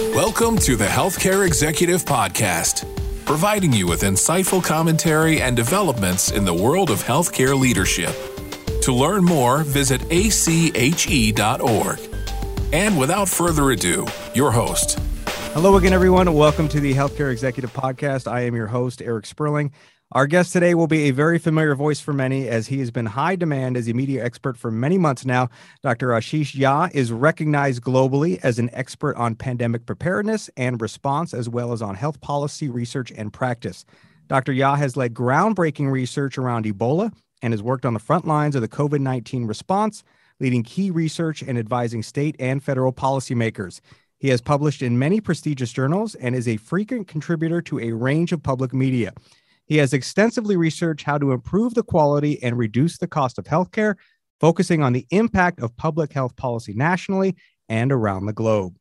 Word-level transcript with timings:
Welcome 0.00 0.56
to 0.60 0.76
the 0.76 0.86
Healthcare 0.86 1.46
Executive 1.46 2.06
Podcast, 2.06 2.86
providing 3.26 3.70
you 3.70 3.86
with 3.86 4.00
insightful 4.00 4.64
commentary 4.64 5.42
and 5.42 5.54
developments 5.54 6.30
in 6.30 6.46
the 6.46 6.54
world 6.54 6.90
of 6.90 7.04
healthcare 7.04 7.56
leadership. 7.56 8.16
To 8.80 8.94
learn 8.94 9.22
more, 9.22 9.62
visit 9.62 10.00
ache.org. 10.10 12.00
And 12.72 12.98
without 12.98 13.28
further 13.28 13.70
ado, 13.72 14.06
your 14.34 14.50
host. 14.50 14.98
Hello 15.52 15.76
again, 15.76 15.92
everyone. 15.92 16.32
Welcome 16.32 16.66
to 16.70 16.80
the 16.80 16.94
Healthcare 16.94 17.30
Executive 17.30 17.72
Podcast. 17.74 18.26
I 18.26 18.40
am 18.46 18.54
your 18.54 18.68
host, 18.68 19.02
Eric 19.02 19.26
Sperling. 19.26 19.70
Our 20.12 20.26
guest 20.26 20.52
today 20.52 20.74
will 20.74 20.88
be 20.88 21.02
a 21.02 21.12
very 21.12 21.38
familiar 21.38 21.76
voice 21.76 22.00
for 22.00 22.12
many 22.12 22.48
as 22.48 22.66
he 22.66 22.80
has 22.80 22.90
been 22.90 23.06
high 23.06 23.36
demand 23.36 23.76
as 23.76 23.86
a 23.86 23.92
media 23.92 24.24
expert 24.24 24.58
for 24.58 24.68
many 24.68 24.98
months 24.98 25.24
now. 25.24 25.50
Dr. 25.84 26.08
Ashish 26.08 26.52
Jha 26.52 26.92
is 26.92 27.12
recognized 27.12 27.84
globally 27.84 28.40
as 28.42 28.58
an 28.58 28.70
expert 28.72 29.14
on 29.16 29.36
pandemic 29.36 29.86
preparedness 29.86 30.50
and 30.56 30.82
response, 30.82 31.32
as 31.32 31.48
well 31.48 31.72
as 31.72 31.80
on 31.80 31.94
health 31.94 32.20
policy 32.20 32.68
research 32.68 33.12
and 33.16 33.32
practice. 33.32 33.84
Dr. 34.26 34.52
Jha 34.52 34.76
has 34.78 34.96
led 34.96 35.14
groundbreaking 35.14 35.92
research 35.92 36.38
around 36.38 36.64
Ebola 36.64 37.12
and 37.40 37.52
has 37.52 37.62
worked 37.62 37.86
on 37.86 37.94
the 37.94 38.00
front 38.00 38.26
lines 38.26 38.56
of 38.56 38.62
the 38.62 38.68
COVID 38.68 38.98
19 38.98 39.46
response, 39.46 40.02
leading 40.40 40.64
key 40.64 40.90
research 40.90 41.40
and 41.40 41.56
advising 41.56 42.02
state 42.02 42.34
and 42.40 42.64
federal 42.64 42.92
policymakers. 42.92 43.80
He 44.18 44.30
has 44.30 44.40
published 44.40 44.82
in 44.82 44.98
many 44.98 45.20
prestigious 45.20 45.72
journals 45.72 46.16
and 46.16 46.34
is 46.34 46.48
a 46.48 46.56
frequent 46.56 47.06
contributor 47.06 47.62
to 47.62 47.78
a 47.78 47.92
range 47.92 48.32
of 48.32 48.42
public 48.42 48.74
media. 48.74 49.12
He 49.70 49.76
has 49.76 49.92
extensively 49.92 50.56
researched 50.56 51.06
how 51.06 51.16
to 51.18 51.30
improve 51.30 51.74
the 51.74 51.84
quality 51.84 52.42
and 52.42 52.58
reduce 52.58 52.98
the 52.98 53.06
cost 53.06 53.38
of 53.38 53.44
healthcare, 53.44 53.94
focusing 54.40 54.82
on 54.82 54.92
the 54.92 55.06
impact 55.10 55.60
of 55.60 55.76
public 55.76 56.12
health 56.12 56.34
policy 56.34 56.74
nationally 56.74 57.36
and 57.68 57.92
around 57.92 58.26
the 58.26 58.32
globe. 58.32 58.74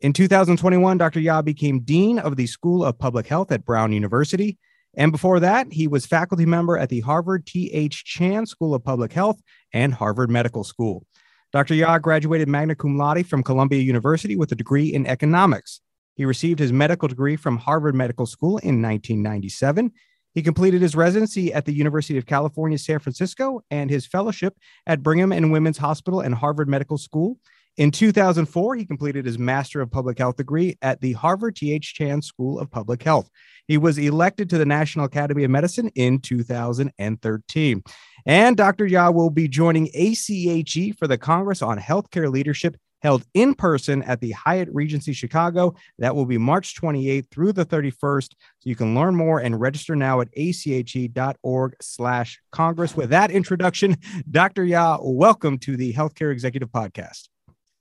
In 0.00 0.12
2021, 0.12 0.98
Dr. 0.98 1.18
Jha 1.18 1.44
became 1.44 1.80
Dean 1.80 2.20
of 2.20 2.36
the 2.36 2.46
School 2.46 2.84
of 2.84 2.96
Public 2.96 3.26
Health 3.26 3.50
at 3.50 3.64
Brown 3.64 3.90
University. 3.90 4.56
And 4.96 5.10
before 5.10 5.40
that, 5.40 5.72
he 5.72 5.88
was 5.88 6.06
faculty 6.06 6.46
member 6.46 6.78
at 6.78 6.90
the 6.90 7.00
Harvard 7.00 7.44
T.H. 7.44 8.04
Chan 8.04 8.46
School 8.46 8.72
of 8.72 8.84
Public 8.84 9.12
Health 9.12 9.40
and 9.72 9.92
Harvard 9.92 10.30
Medical 10.30 10.62
School. 10.62 11.04
Dr. 11.52 11.74
Jha 11.74 12.00
graduated 12.00 12.48
magna 12.48 12.76
cum 12.76 12.96
laude 12.96 13.26
from 13.26 13.42
Columbia 13.42 13.80
University 13.80 14.36
with 14.36 14.52
a 14.52 14.54
degree 14.54 14.94
in 14.94 15.08
economics. 15.08 15.80
He 16.14 16.24
received 16.24 16.60
his 16.60 16.72
medical 16.72 17.08
degree 17.08 17.34
from 17.34 17.56
Harvard 17.56 17.96
Medical 17.96 18.26
School 18.26 18.58
in 18.58 18.80
1997 18.80 19.90
he 20.34 20.42
completed 20.42 20.82
his 20.82 20.94
residency 20.94 21.52
at 21.52 21.64
the 21.64 21.72
University 21.72 22.18
of 22.18 22.26
California, 22.26 22.78
San 22.78 22.98
Francisco, 22.98 23.62
and 23.70 23.90
his 23.90 24.06
fellowship 24.06 24.56
at 24.86 25.02
Brigham 25.02 25.32
and 25.32 25.52
Women's 25.52 25.78
Hospital 25.78 26.20
and 26.20 26.34
Harvard 26.34 26.68
Medical 26.68 26.98
School. 26.98 27.38
In 27.76 27.90
2004, 27.90 28.76
he 28.76 28.84
completed 28.84 29.24
his 29.24 29.38
Master 29.38 29.80
of 29.80 29.90
Public 29.90 30.18
Health 30.18 30.36
degree 30.36 30.76
at 30.82 31.00
the 31.00 31.12
Harvard 31.12 31.56
T.H. 31.56 31.94
Chan 31.94 32.22
School 32.22 32.58
of 32.58 32.70
Public 32.70 33.02
Health. 33.02 33.30
He 33.68 33.78
was 33.78 33.96
elected 33.96 34.50
to 34.50 34.58
the 34.58 34.66
National 34.66 35.04
Academy 35.04 35.44
of 35.44 35.50
Medicine 35.50 35.88
in 35.94 36.18
2013. 36.18 37.82
And 38.26 38.56
Dr. 38.56 38.86
Jha 38.86 39.14
will 39.14 39.30
be 39.30 39.48
joining 39.48 39.88
ACHE 39.94 40.92
for 40.98 41.06
the 41.06 41.16
Congress 41.16 41.62
on 41.62 41.78
Healthcare 41.78 42.30
Leadership 42.30 42.76
held 43.00 43.24
in 43.34 43.54
person 43.54 44.02
at 44.02 44.20
the 44.20 44.32
Hyatt 44.32 44.68
Regency 44.72 45.12
Chicago. 45.12 45.74
That 45.98 46.14
will 46.14 46.26
be 46.26 46.38
March 46.38 46.80
28th 46.80 47.30
through 47.30 47.52
the 47.52 47.66
31st. 47.66 48.30
So 48.30 48.36
you 48.64 48.76
can 48.76 48.94
learn 48.94 49.14
more 49.14 49.40
and 49.40 49.60
register 49.60 49.96
now 49.96 50.20
at 50.20 50.28
ache.org 50.34 51.76
slash 51.80 52.40
Congress. 52.52 52.96
With 52.96 53.10
that 53.10 53.30
introduction, 53.30 53.96
Dr. 54.30 54.64
Jha, 54.64 54.98
welcome 55.02 55.58
to 55.58 55.76
the 55.76 55.92
Healthcare 55.92 56.32
Executive 56.32 56.68
Podcast. 56.70 57.28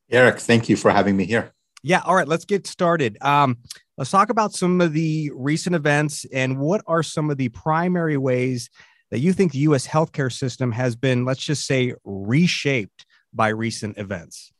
Eric, 0.09 0.39
thank 0.39 0.69
you 0.69 0.75
for 0.75 0.91
having 0.91 1.15
me 1.15 1.25
here. 1.25 1.51
Yeah. 1.83 2.01
All 2.03 2.15
right. 2.15 2.27
Let's 2.27 2.45
get 2.45 2.67
started. 2.67 3.17
Um, 3.21 3.57
let's 3.97 4.11
talk 4.11 4.29
about 4.29 4.53
some 4.53 4.81
of 4.81 4.93
the 4.93 5.31
recent 5.33 5.75
events 5.75 6.25
and 6.33 6.57
what 6.59 6.81
are 6.87 7.03
some 7.03 7.29
of 7.29 7.37
the 7.37 7.49
primary 7.49 8.17
ways 8.17 8.69
that 9.11 9.19
you 9.19 9.33
think 9.33 9.51
the 9.51 9.59
U.S. 9.59 9.87
healthcare 9.87 10.31
system 10.31 10.71
has 10.71 10.95
been, 10.95 11.25
let's 11.25 11.43
just 11.43 11.65
say, 11.65 11.93
reshaped 12.03 13.05
by 13.33 13.49
recent 13.49 13.97
events? 13.97 14.51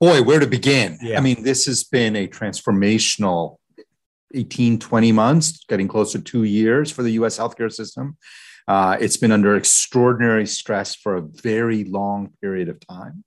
Boy, 0.00 0.22
where 0.22 0.40
to 0.40 0.46
begin? 0.46 0.98
Yeah. 1.02 1.18
I 1.18 1.20
mean, 1.20 1.42
this 1.42 1.66
has 1.66 1.84
been 1.84 2.16
a 2.16 2.26
transformational 2.26 3.58
18, 4.34 4.78
20 4.78 5.12
months, 5.12 5.64
getting 5.68 5.88
close 5.88 6.12
to 6.12 6.20
two 6.20 6.44
years 6.44 6.90
for 6.90 7.02
the 7.02 7.10
US 7.12 7.38
healthcare 7.38 7.70
system. 7.70 8.16
Uh, 8.66 8.96
it's 9.00 9.16
been 9.16 9.32
under 9.32 9.56
extraordinary 9.56 10.46
stress 10.46 10.94
for 10.94 11.16
a 11.16 11.22
very 11.22 11.84
long 11.84 12.32
period 12.40 12.68
of 12.68 12.78
time. 12.86 13.24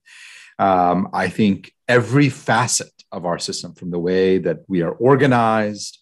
Um, 0.58 1.10
I 1.14 1.28
think 1.28 1.74
every 1.88 2.30
facet 2.30 2.92
of 3.12 3.26
our 3.26 3.38
system, 3.38 3.74
from 3.74 3.92
the 3.92 4.00
way 4.00 4.38
that 4.38 4.60
we 4.68 4.82
are 4.82 4.92
organized, 4.92 6.00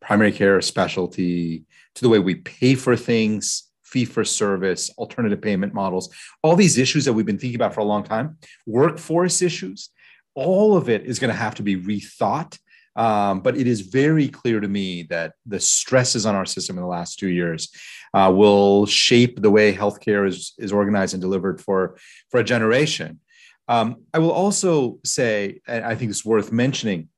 primary 0.00 0.32
care, 0.32 0.60
specialty, 0.60 1.64
to 1.94 2.02
the 2.02 2.08
way 2.08 2.18
we 2.18 2.36
pay 2.36 2.74
for 2.74 2.96
things, 2.96 3.70
fee 3.84 4.04
for 4.04 4.24
service, 4.24 4.90
alternative 4.98 5.40
payment 5.40 5.72
models, 5.74 6.14
all 6.42 6.56
these 6.56 6.78
issues 6.78 7.04
that 7.04 7.12
we've 7.12 7.26
been 7.26 7.38
thinking 7.38 7.56
about 7.56 7.74
for 7.74 7.80
a 7.80 7.84
long 7.84 8.02
time, 8.02 8.36
workforce 8.66 9.42
issues, 9.42 9.90
all 10.34 10.76
of 10.76 10.88
it 10.88 11.04
is 11.04 11.18
going 11.18 11.32
to 11.32 11.36
have 11.36 11.54
to 11.56 11.62
be 11.62 11.76
rethought. 11.76 12.58
Um, 12.94 13.40
but 13.40 13.56
it 13.56 13.66
is 13.66 13.80
very 13.80 14.28
clear 14.28 14.60
to 14.60 14.68
me 14.68 15.04
that 15.04 15.32
the 15.46 15.58
stresses 15.60 16.26
on 16.26 16.34
our 16.34 16.44
system 16.44 16.76
in 16.76 16.82
the 16.82 16.88
last 16.88 17.18
two 17.18 17.28
years 17.28 17.70
uh, 18.12 18.30
will 18.34 18.84
shape 18.84 19.40
the 19.40 19.50
way 19.50 19.74
healthcare 19.74 20.28
is, 20.28 20.52
is 20.58 20.72
organized 20.72 21.14
and 21.14 21.22
delivered 21.22 21.60
for, 21.60 21.96
for 22.30 22.40
a 22.40 22.44
generation. 22.44 23.20
Um, 23.68 24.02
I 24.12 24.18
will 24.18 24.32
also 24.32 24.98
say, 25.04 25.60
and 25.66 25.84
I 25.84 25.94
think 25.94 26.10
it's 26.10 26.24
worth 26.24 26.52
mentioning, 26.52 27.08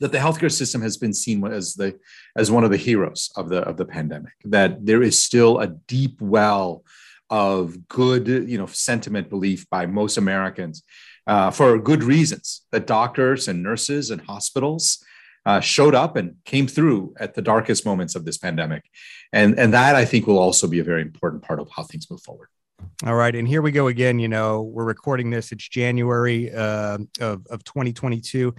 that 0.00 0.12
the 0.12 0.18
healthcare 0.18 0.52
system 0.52 0.82
has 0.82 0.96
been 0.96 1.12
seen 1.12 1.44
as 1.46 1.74
the 1.74 1.98
as 2.36 2.50
one 2.50 2.62
of 2.62 2.70
the 2.70 2.76
heroes 2.76 3.30
of 3.36 3.48
the 3.48 3.62
of 3.62 3.76
the 3.76 3.84
pandemic. 3.84 4.34
That 4.44 4.86
there 4.86 5.02
is 5.02 5.20
still 5.20 5.58
a 5.58 5.66
deep 5.66 6.20
well 6.20 6.84
of 7.30 7.88
good, 7.88 8.28
you 8.28 8.58
know, 8.58 8.66
sentiment 8.66 9.28
belief 9.28 9.68
by 9.68 9.86
most 9.86 10.16
Americans 10.16 10.82
uh, 11.28 11.50
for 11.50 11.78
good 11.78 12.02
reasons 12.02 12.62
that 12.72 12.86
doctors 12.86 13.46
and 13.46 13.62
nurses 13.62 14.10
and 14.10 14.22
hospitals 14.22 15.04
uh, 15.46 15.60
showed 15.60 15.94
up 15.94 16.16
and 16.16 16.36
came 16.44 16.66
through 16.66 17.14
at 17.20 17.34
the 17.34 17.42
darkest 17.42 17.84
moments 17.84 18.14
of 18.14 18.24
this 18.24 18.38
pandemic. 18.38 18.84
And, 19.32 19.58
and 19.58 19.72
that 19.74 19.94
I 19.94 20.04
think 20.04 20.26
will 20.26 20.38
also 20.38 20.66
be 20.66 20.80
a 20.80 20.84
very 20.84 21.02
important 21.02 21.42
part 21.42 21.60
of 21.60 21.68
how 21.70 21.82
things 21.84 22.10
move 22.10 22.22
forward. 22.22 22.48
All 23.04 23.14
right. 23.14 23.34
And 23.34 23.46
here 23.46 23.60
we 23.60 23.70
go 23.70 23.88
again. 23.88 24.18
You 24.18 24.28
know, 24.28 24.62
we're 24.62 24.84
recording 24.84 25.30
this, 25.30 25.52
it's 25.52 25.68
January 25.68 26.52
uh, 26.52 26.98
of, 27.20 27.46
of 27.46 27.62
2022. 27.62 28.54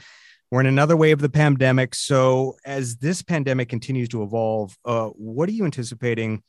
We're 0.51 0.61
in 0.61 0.65
another 0.67 0.95
wave 0.97 1.17
of 1.17 1.21
the 1.21 1.29
pandemic. 1.29 1.93
So, 1.93 2.55
as 2.65 2.97
this 2.97 3.21
pandemic 3.21 3.69
continues 3.69 4.09
to 4.09 4.23
evolve, 4.23 4.75
uh, 4.83 5.07
what 5.09 5.47
are 5.47 5.51
you 5.51 5.65
anticipating 5.65 6.41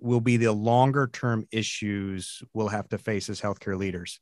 will 0.00 0.20
be 0.20 0.36
the 0.36 0.52
longer 0.52 1.10
term 1.12 1.46
issues 1.50 2.42
we'll 2.54 2.68
have 2.68 2.88
to 2.90 2.98
face 2.98 3.28
as 3.28 3.40
healthcare 3.40 3.76
leaders? 3.76 4.20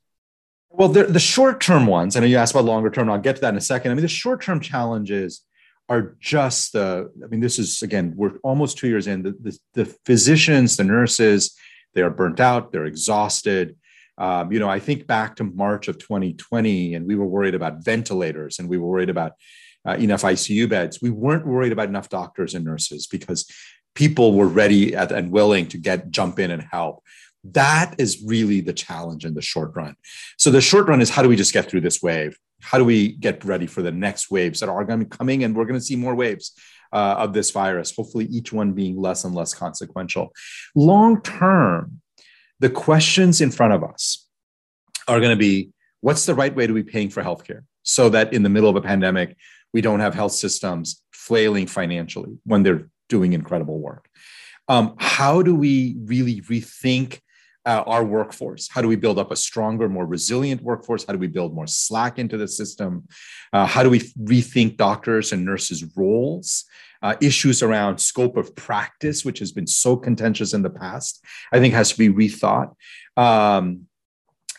Well, 0.70 0.88
the, 0.88 1.04
the 1.04 1.18
short 1.18 1.60
term 1.60 1.86
ones, 1.86 2.14
I 2.14 2.20
know 2.20 2.26
you 2.26 2.36
asked 2.36 2.52
about 2.52 2.64
longer 2.64 2.90
term, 2.90 3.08
and 3.08 3.12
I'll 3.12 3.18
get 3.18 3.36
to 3.36 3.40
that 3.42 3.50
in 3.50 3.56
a 3.56 3.60
second. 3.60 3.90
I 3.90 3.94
mean, 3.94 4.02
the 4.02 4.08
short 4.08 4.42
term 4.42 4.60
challenges 4.60 5.42
are 5.88 6.16
just 6.20 6.74
the, 6.74 7.10
I 7.24 7.26
mean, 7.28 7.40
this 7.40 7.58
is 7.58 7.82
again, 7.82 8.12
we're 8.16 8.36
almost 8.42 8.76
two 8.76 8.88
years 8.88 9.06
in. 9.06 9.22
The, 9.22 9.34
the, 9.40 9.58
the 9.74 9.84
physicians, 10.04 10.76
the 10.76 10.84
nurses, 10.84 11.56
they 11.94 12.02
are 12.02 12.10
burnt 12.10 12.40
out, 12.40 12.70
they're 12.70 12.84
exhausted. 12.84 13.76
Um, 14.18 14.52
you 14.52 14.58
know, 14.58 14.68
I 14.68 14.80
think 14.80 15.06
back 15.06 15.36
to 15.36 15.44
March 15.44 15.88
of 15.88 15.98
2020, 15.98 16.94
and 16.94 17.06
we 17.06 17.14
were 17.14 17.26
worried 17.26 17.54
about 17.54 17.84
ventilators 17.84 18.58
and 18.58 18.68
we 18.68 18.76
were 18.76 18.88
worried 18.88 19.10
about 19.10 19.32
uh, 19.86 19.94
enough 19.94 20.22
ICU 20.22 20.68
beds. 20.68 21.00
We 21.00 21.10
weren't 21.10 21.46
worried 21.46 21.72
about 21.72 21.88
enough 21.88 22.08
doctors 22.08 22.54
and 22.54 22.64
nurses 22.64 23.06
because 23.06 23.50
people 23.94 24.34
were 24.34 24.48
ready 24.48 24.94
at, 24.94 25.12
and 25.12 25.30
willing 25.30 25.66
to 25.68 25.78
get 25.78 26.10
jump 26.10 26.38
in 26.38 26.50
and 26.50 26.62
help 26.62 27.02
that 27.44 27.94
is 27.98 28.22
really 28.26 28.60
the 28.60 28.72
challenge 28.72 29.24
in 29.24 29.34
the 29.34 29.42
short 29.42 29.72
run. 29.74 29.94
So 30.36 30.50
the 30.50 30.60
short 30.60 30.88
run 30.88 31.00
is 31.00 31.10
how 31.10 31.22
do 31.22 31.28
we 31.28 31.36
just 31.36 31.52
get 31.52 31.68
through 31.68 31.82
this 31.82 32.02
wave? 32.02 32.36
How 32.60 32.78
do 32.78 32.84
we 32.84 33.12
get 33.12 33.44
ready 33.44 33.66
for 33.66 33.82
the 33.82 33.92
next 33.92 34.30
waves 34.30 34.60
that 34.60 34.68
are 34.68 34.84
going 34.84 34.98
to 34.98 35.04
be 35.06 35.16
coming? 35.16 35.44
And 35.44 35.56
we're 35.56 35.64
going 35.64 35.78
to 35.78 35.84
see 35.84 35.96
more 35.96 36.14
waves 36.14 36.52
uh, 36.92 37.16
of 37.18 37.32
this 37.32 37.50
virus, 37.50 37.94
hopefully 37.94 38.24
each 38.26 38.52
one 38.52 38.72
being 38.72 38.96
less 38.96 39.24
and 39.24 39.34
less 39.34 39.54
consequential. 39.54 40.32
Long 40.74 41.22
term, 41.22 42.00
the 42.60 42.70
questions 42.70 43.40
in 43.40 43.50
front 43.50 43.72
of 43.72 43.84
us 43.84 44.26
are 45.06 45.20
going 45.20 45.30
to 45.30 45.36
be 45.36 45.70
what's 46.00 46.26
the 46.26 46.34
right 46.34 46.54
way 46.54 46.66
to 46.66 46.72
be 46.72 46.82
paying 46.82 47.10
for 47.10 47.22
healthcare 47.22 47.62
so 47.82 48.08
that 48.08 48.32
in 48.32 48.42
the 48.42 48.48
middle 48.48 48.68
of 48.68 48.76
a 48.76 48.80
pandemic, 48.80 49.36
we 49.72 49.80
don't 49.80 50.00
have 50.00 50.14
health 50.14 50.32
systems 50.32 51.02
flailing 51.12 51.66
financially 51.66 52.38
when 52.44 52.62
they're 52.62 52.88
doing 53.08 53.32
incredible 53.32 53.78
work. 53.78 54.08
Um, 54.68 54.94
how 54.98 55.42
do 55.42 55.54
we 55.54 55.96
really 56.04 56.40
rethink 56.42 57.20
uh, 57.68 57.84
our 57.86 58.02
workforce? 58.02 58.68
How 58.70 58.80
do 58.80 58.88
we 58.88 58.96
build 58.96 59.18
up 59.18 59.30
a 59.30 59.36
stronger, 59.36 59.88
more 59.88 60.06
resilient 60.06 60.62
workforce? 60.62 61.04
How 61.04 61.12
do 61.12 61.18
we 61.18 61.26
build 61.26 61.54
more 61.54 61.66
slack 61.66 62.18
into 62.18 62.38
the 62.38 62.48
system? 62.48 63.06
Uh, 63.52 63.66
how 63.66 63.82
do 63.82 63.90
we 63.90 64.00
rethink 64.34 64.78
doctors 64.78 65.32
and 65.32 65.44
nurses' 65.44 65.84
roles? 65.94 66.64
Uh, 67.00 67.14
issues 67.20 67.62
around 67.62 67.98
scope 67.98 68.36
of 68.36 68.56
practice, 68.56 69.24
which 69.24 69.38
has 69.38 69.52
been 69.52 69.68
so 69.68 69.96
contentious 69.96 70.52
in 70.52 70.62
the 70.62 70.70
past, 70.70 71.22
I 71.52 71.60
think 71.60 71.74
has 71.74 71.92
to 71.92 71.98
be 71.98 72.08
rethought. 72.08 72.74
Um, 73.16 73.86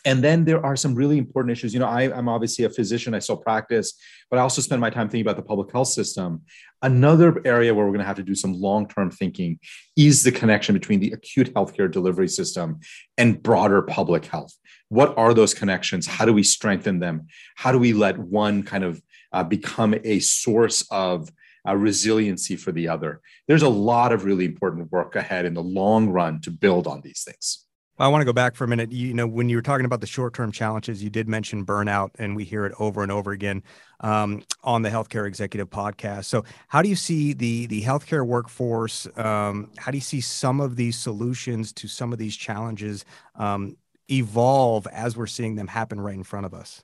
and 0.04 0.24
then 0.24 0.44
there 0.44 0.64
are 0.64 0.76
some 0.76 0.94
really 0.94 1.18
important 1.18 1.52
issues. 1.52 1.74
You 1.74 1.80
know, 1.80 1.86
I, 1.86 2.02
am 2.16 2.28
obviously 2.28 2.64
a 2.64 2.70
physician, 2.70 3.14
I 3.14 3.18
still 3.18 3.36
practice, 3.36 3.94
but 4.30 4.38
I 4.38 4.42
also 4.42 4.62
spend 4.62 4.80
my 4.80 4.90
time 4.90 5.08
thinking 5.08 5.26
about 5.26 5.36
the 5.36 5.42
public 5.42 5.72
health 5.72 5.88
system. 5.88 6.42
Another 6.82 7.42
area 7.44 7.74
where 7.74 7.84
we're 7.84 7.92
going 7.92 8.00
to 8.00 8.06
have 8.06 8.16
to 8.16 8.22
do 8.22 8.34
some 8.34 8.54
long 8.54 8.88
term 8.88 9.10
thinking 9.10 9.58
is 9.96 10.22
the 10.22 10.32
connection 10.32 10.74
between 10.74 11.00
the 11.00 11.12
acute 11.12 11.52
healthcare 11.54 11.90
delivery 11.90 12.28
system 12.28 12.80
and 13.18 13.42
broader 13.42 13.82
public 13.82 14.24
health. 14.26 14.54
What 14.88 15.16
are 15.18 15.34
those 15.34 15.54
connections? 15.54 16.06
How 16.06 16.24
do 16.24 16.32
we 16.32 16.42
strengthen 16.42 16.98
them? 16.98 17.26
How 17.56 17.70
do 17.70 17.78
we 17.78 17.92
let 17.92 18.18
one 18.18 18.62
kind 18.62 18.84
of 18.84 19.02
uh, 19.32 19.44
become 19.44 19.94
a 20.02 20.18
source 20.20 20.86
of 20.90 21.30
uh, 21.68 21.76
resiliency 21.76 22.56
for 22.56 22.72
the 22.72 22.88
other? 22.88 23.20
There's 23.46 23.62
a 23.62 23.68
lot 23.68 24.12
of 24.12 24.24
really 24.24 24.46
important 24.46 24.90
work 24.90 25.14
ahead 25.14 25.44
in 25.44 25.54
the 25.54 25.62
long 25.62 26.08
run 26.08 26.40
to 26.42 26.50
build 26.50 26.86
on 26.86 27.02
these 27.02 27.22
things. 27.22 27.66
I 28.00 28.08
want 28.08 28.22
to 28.22 28.24
go 28.24 28.32
back 28.32 28.54
for 28.54 28.64
a 28.64 28.68
minute. 28.68 28.92
You 28.92 29.12
know, 29.12 29.26
when 29.26 29.50
you 29.50 29.56
were 29.56 29.62
talking 29.62 29.84
about 29.84 30.00
the 30.00 30.06
short-term 30.06 30.52
challenges, 30.52 31.02
you 31.02 31.10
did 31.10 31.28
mention 31.28 31.66
burnout, 31.66 32.10
and 32.18 32.34
we 32.34 32.44
hear 32.44 32.64
it 32.64 32.72
over 32.78 33.02
and 33.02 33.12
over 33.12 33.30
again 33.32 33.62
um, 34.00 34.42
on 34.64 34.80
the 34.80 34.88
Healthcare 34.88 35.26
Executive 35.26 35.68
Podcast. 35.68 36.24
So, 36.24 36.44
how 36.68 36.80
do 36.80 36.88
you 36.88 36.96
see 36.96 37.34
the 37.34 37.66
the 37.66 37.82
healthcare 37.82 38.26
workforce? 38.26 39.06
Um, 39.18 39.70
how 39.76 39.90
do 39.90 39.98
you 39.98 40.02
see 40.02 40.22
some 40.22 40.60
of 40.60 40.76
these 40.76 40.96
solutions 40.96 41.72
to 41.74 41.88
some 41.88 42.10
of 42.12 42.18
these 42.18 42.34
challenges 42.36 43.04
um, 43.34 43.76
evolve 44.10 44.86
as 44.90 45.14
we're 45.14 45.26
seeing 45.26 45.56
them 45.56 45.66
happen 45.66 46.00
right 46.00 46.14
in 46.14 46.22
front 46.22 46.46
of 46.46 46.54
us? 46.54 46.82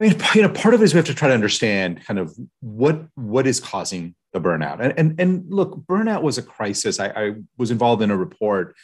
I 0.00 0.08
mean, 0.08 0.20
you 0.34 0.42
know, 0.42 0.48
part 0.48 0.72
of 0.72 0.80
it 0.80 0.84
is 0.84 0.94
we 0.94 0.98
have 0.98 1.06
to 1.06 1.14
try 1.14 1.28
to 1.28 1.34
understand 1.34 2.02
kind 2.06 2.18
of 2.18 2.34
what 2.60 3.08
what 3.14 3.46
is 3.46 3.60
causing 3.60 4.14
the 4.32 4.40
burnout. 4.40 4.80
And 4.80 4.94
and, 4.98 5.20
and 5.20 5.52
look, 5.52 5.76
burnout 5.86 6.22
was 6.22 6.38
a 6.38 6.42
crisis. 6.42 6.98
I, 6.98 7.08
I 7.08 7.34
was 7.58 7.70
involved 7.70 8.00
in 8.00 8.10
a 8.10 8.16
report 8.16 8.74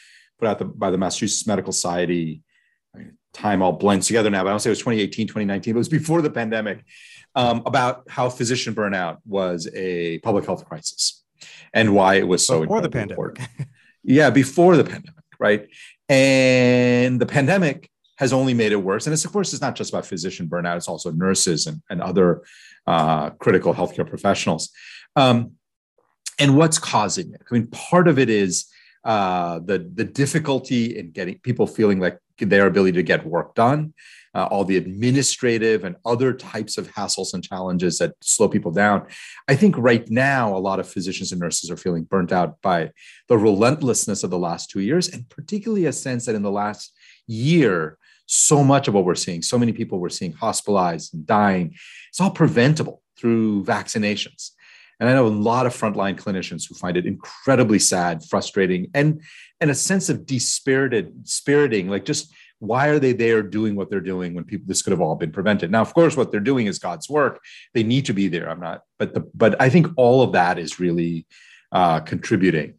put 0.41 0.49
out 0.49 0.59
the, 0.59 0.65
by 0.65 0.89
the 0.89 0.97
Massachusetts 0.97 1.47
Medical 1.47 1.71
Society. 1.71 2.41
I 2.93 2.97
mean, 2.97 3.17
time 3.31 3.61
all 3.61 3.73
blends 3.73 4.07
together 4.07 4.29
now, 4.29 4.43
but 4.43 4.49
I 4.49 4.51
don't 4.51 4.59
say 4.59 4.69
it 4.69 4.71
was 4.71 4.79
2018, 4.79 5.27
2019, 5.27 5.73
but 5.73 5.77
it 5.77 5.79
was 5.79 5.87
before 5.87 6.21
the 6.21 6.31
pandemic, 6.31 6.83
um, 7.35 7.61
about 7.65 8.09
how 8.09 8.27
physician 8.29 8.75
burnout 8.75 9.17
was 9.25 9.69
a 9.73 10.17
public 10.19 10.45
health 10.45 10.65
crisis 10.65 11.23
and 11.73 11.95
why 11.95 12.15
it 12.15 12.27
was 12.27 12.45
so 12.45 12.61
before 12.61 12.81
the 12.81 12.89
pandemic. 12.89 13.39
yeah, 14.03 14.29
before 14.29 14.75
the 14.75 14.83
pandemic, 14.83 15.23
right? 15.39 15.69
And 16.09 17.21
the 17.21 17.25
pandemic 17.25 17.89
has 18.17 18.33
only 18.33 18.53
made 18.53 18.71
it 18.71 18.83
worse. 18.83 19.07
And 19.07 19.13
it's, 19.13 19.25
of 19.25 19.31
course, 19.31 19.53
it's 19.53 19.61
not 19.61 19.75
just 19.75 19.91
about 19.91 20.05
physician 20.05 20.47
burnout, 20.47 20.75
it's 20.75 20.87
also 20.87 21.11
nurses 21.11 21.67
and, 21.67 21.81
and 21.89 22.01
other 22.01 22.43
uh, 22.87 23.29
critical 23.31 23.73
healthcare 23.73 24.07
professionals. 24.07 24.71
Um, 25.15 25.53
and 26.37 26.57
what's 26.57 26.79
causing 26.79 27.33
it? 27.33 27.41
I 27.49 27.53
mean, 27.53 27.67
part 27.67 28.07
of 28.07 28.19
it 28.19 28.29
is 28.29 28.65
uh, 29.03 29.59
the 29.59 29.89
the 29.93 30.05
difficulty 30.05 30.97
in 30.97 31.11
getting 31.11 31.39
people 31.39 31.67
feeling 31.67 31.99
like 31.99 32.19
their 32.37 32.67
ability 32.67 32.93
to 32.93 33.03
get 33.03 33.25
work 33.25 33.53
done, 33.55 33.93
uh, 34.33 34.45
all 34.45 34.63
the 34.63 34.77
administrative 34.77 35.83
and 35.83 35.95
other 36.05 36.33
types 36.33 36.77
of 36.77 36.87
hassles 36.91 37.33
and 37.33 37.43
challenges 37.43 37.97
that 37.97 38.13
slow 38.21 38.47
people 38.47 38.71
down. 38.71 39.05
I 39.47 39.55
think 39.55 39.77
right 39.77 40.09
now 40.09 40.55
a 40.55 40.57
lot 40.57 40.79
of 40.79 40.89
physicians 40.89 41.31
and 41.31 41.41
nurses 41.41 41.69
are 41.69 41.77
feeling 41.77 42.03
burnt 42.03 42.31
out 42.31 42.61
by 42.61 42.91
the 43.27 43.37
relentlessness 43.37 44.23
of 44.23 44.29
the 44.29 44.39
last 44.39 44.69
two 44.69 44.81
years, 44.81 45.07
and 45.09 45.29
particularly 45.29 45.85
a 45.85 45.93
sense 45.93 46.25
that 46.25 46.35
in 46.35 46.43
the 46.43 46.51
last 46.51 46.93
year. 47.27 47.97
So 48.33 48.63
much 48.63 48.87
of 48.87 48.93
what 48.93 49.03
we're 49.03 49.15
seeing, 49.15 49.41
so 49.41 49.59
many 49.59 49.73
people 49.73 49.99
we're 49.99 50.07
seeing 50.07 50.31
hospitalized 50.31 51.13
and 51.13 51.25
dying, 51.25 51.75
it's 52.07 52.21
all 52.21 52.31
preventable 52.31 53.01
through 53.17 53.65
vaccinations. 53.65 54.51
And 55.01 55.09
I 55.09 55.13
know 55.13 55.25
a 55.25 55.29
lot 55.29 55.65
of 55.65 55.75
frontline 55.75 56.15
clinicians 56.15 56.69
who 56.69 56.75
find 56.75 56.95
it 56.95 57.07
incredibly 57.07 57.79
sad, 57.79 58.23
frustrating, 58.23 58.91
and 58.93 59.21
and 59.59 59.71
a 59.71 59.75
sense 59.75 60.09
of 60.09 60.19
despirited, 60.19 61.27
spiriting, 61.27 61.89
like 61.89 62.05
just 62.05 62.31
why 62.59 62.89
are 62.89 62.99
they 62.99 63.11
there 63.11 63.41
doing 63.41 63.75
what 63.75 63.89
they're 63.89 63.99
doing 63.99 64.35
when 64.35 64.43
people 64.43 64.67
this 64.67 64.83
could 64.83 64.91
have 64.91 65.01
all 65.01 65.15
been 65.15 65.31
prevented? 65.31 65.71
Now 65.71 65.81
of 65.81 65.91
course 65.95 66.15
what 66.15 66.31
they're 66.31 66.39
doing 66.39 66.67
is 66.67 66.77
god's 66.77 67.09
work. 67.09 67.41
They 67.73 67.81
need 67.81 68.05
to 68.05 68.13
be 68.13 68.27
there. 68.27 68.47
I'm 68.47 68.59
not 68.59 68.83
but 68.99 69.15
the 69.15 69.21
but 69.33 69.59
i 69.59 69.69
think 69.69 69.87
all 69.97 70.21
of 70.21 70.33
that 70.33 70.59
is 70.59 70.79
really 70.79 71.25
uh, 71.71 72.01
contributing. 72.01 72.75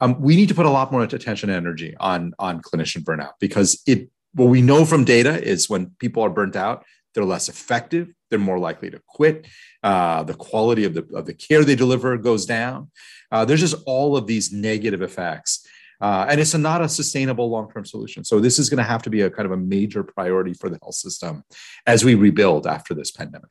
Um, 0.00 0.18
we 0.22 0.36
need 0.36 0.48
to 0.48 0.54
put 0.54 0.64
a 0.64 0.70
lot 0.70 0.90
more 0.90 1.02
attention 1.02 1.50
and 1.50 1.56
energy 1.58 1.94
on 2.00 2.32
on 2.38 2.62
clinician 2.62 3.02
burnout 3.02 3.32
because 3.40 3.82
it 3.86 4.08
what 4.32 4.46
we 4.46 4.62
know 4.62 4.86
from 4.86 5.04
data 5.04 5.42
is 5.42 5.68
when 5.68 5.90
people 5.98 6.22
are 6.22 6.30
burnt 6.30 6.56
out 6.56 6.86
they're 7.18 7.24
less 7.24 7.48
effective 7.48 8.14
they're 8.30 8.38
more 8.38 8.58
likely 8.58 8.90
to 8.90 9.00
quit. 9.06 9.46
Uh, 9.82 10.22
the 10.22 10.34
quality 10.34 10.84
of 10.84 10.94
the, 10.94 11.06
of 11.14 11.26
the 11.26 11.34
care 11.34 11.64
they 11.64 11.74
deliver 11.74 12.16
goes 12.16 12.46
down. 12.46 12.90
Uh, 13.30 13.44
there's 13.44 13.60
just 13.60 13.76
all 13.86 14.16
of 14.16 14.26
these 14.26 14.52
negative 14.52 15.02
effects. 15.02 15.66
Uh, 16.00 16.26
and 16.28 16.40
it's 16.40 16.54
a, 16.54 16.58
not 16.58 16.80
a 16.80 16.88
sustainable 16.88 17.50
long-term 17.50 17.84
solution. 17.84 18.24
So 18.24 18.38
this 18.38 18.58
is 18.58 18.70
going 18.70 18.78
to 18.78 18.84
have 18.84 19.02
to 19.02 19.10
be 19.10 19.22
a 19.22 19.30
kind 19.30 19.46
of 19.46 19.52
a 19.52 19.56
major 19.56 20.04
priority 20.04 20.54
for 20.54 20.68
the 20.68 20.78
health 20.80 20.94
system 20.94 21.42
as 21.86 22.04
we 22.04 22.14
rebuild 22.14 22.66
after 22.66 22.94
this 22.94 23.10
pandemic. 23.10 23.50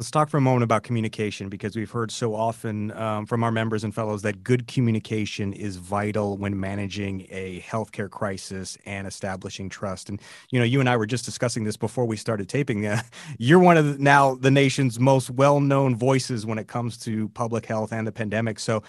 Let's 0.00 0.10
talk 0.10 0.30
for 0.30 0.38
a 0.38 0.40
moment 0.40 0.64
about 0.64 0.82
communication 0.82 1.50
because 1.50 1.76
we've 1.76 1.90
heard 1.90 2.10
so 2.10 2.34
often 2.34 2.90
um, 2.92 3.26
from 3.26 3.44
our 3.44 3.52
members 3.52 3.84
and 3.84 3.94
fellows 3.94 4.22
that 4.22 4.42
good 4.42 4.66
communication 4.66 5.52
is 5.52 5.76
vital 5.76 6.38
when 6.38 6.58
managing 6.58 7.26
a 7.28 7.60
healthcare 7.60 8.08
crisis 8.08 8.78
and 8.86 9.06
establishing 9.06 9.68
trust. 9.68 10.08
And 10.08 10.18
you 10.50 10.58
know, 10.58 10.64
you 10.64 10.80
and 10.80 10.88
I 10.88 10.96
were 10.96 11.04
just 11.04 11.26
discussing 11.26 11.64
this 11.64 11.76
before 11.76 12.06
we 12.06 12.16
started 12.16 12.48
taping. 12.48 12.86
Uh, 12.86 13.02
you're 13.38 13.58
one 13.58 13.76
of 13.76 13.84
the, 13.84 14.02
now 14.02 14.36
the 14.36 14.50
nation's 14.50 14.98
most 14.98 15.28
well-known 15.28 15.94
voices 15.96 16.46
when 16.46 16.56
it 16.56 16.66
comes 16.66 16.96
to 17.00 17.28
public 17.34 17.66
health 17.66 17.92
and 17.92 18.06
the 18.06 18.12
pandemic. 18.12 18.58
So, 18.58 18.82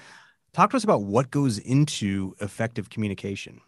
talk 0.54 0.70
to 0.70 0.78
us 0.78 0.86
about 0.86 1.04
what 1.04 1.30
goes 1.30 1.58
into 1.58 2.36
effective 2.40 2.90
communication. 2.90 3.60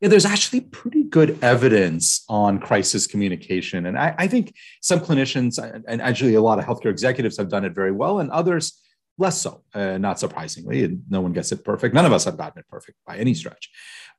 Yeah, 0.00 0.08
there's 0.08 0.24
actually 0.24 0.60
pretty 0.60 1.02
good 1.02 1.42
evidence 1.42 2.24
on 2.28 2.60
crisis 2.60 3.06
communication. 3.06 3.86
And 3.86 3.98
I, 3.98 4.14
I, 4.16 4.28
think 4.28 4.54
some 4.80 5.00
clinicians 5.00 5.58
and 5.88 6.00
actually 6.00 6.34
a 6.34 6.40
lot 6.40 6.60
of 6.60 6.64
healthcare 6.64 6.90
executives 6.90 7.36
have 7.36 7.48
done 7.48 7.64
it 7.64 7.74
very 7.74 7.90
well, 7.90 8.20
and 8.20 8.30
others 8.30 8.80
less 9.18 9.40
so, 9.40 9.64
uh, 9.74 9.98
not 9.98 10.20
surprisingly. 10.20 10.84
And 10.84 11.02
no 11.08 11.20
one 11.20 11.32
gets 11.32 11.50
it 11.50 11.64
perfect. 11.64 11.94
None 11.94 12.06
of 12.06 12.12
us 12.12 12.24
have 12.24 12.36
gotten 12.36 12.60
it 12.60 12.68
perfect 12.68 12.96
by 13.06 13.16
any 13.16 13.34
stretch. 13.34 13.70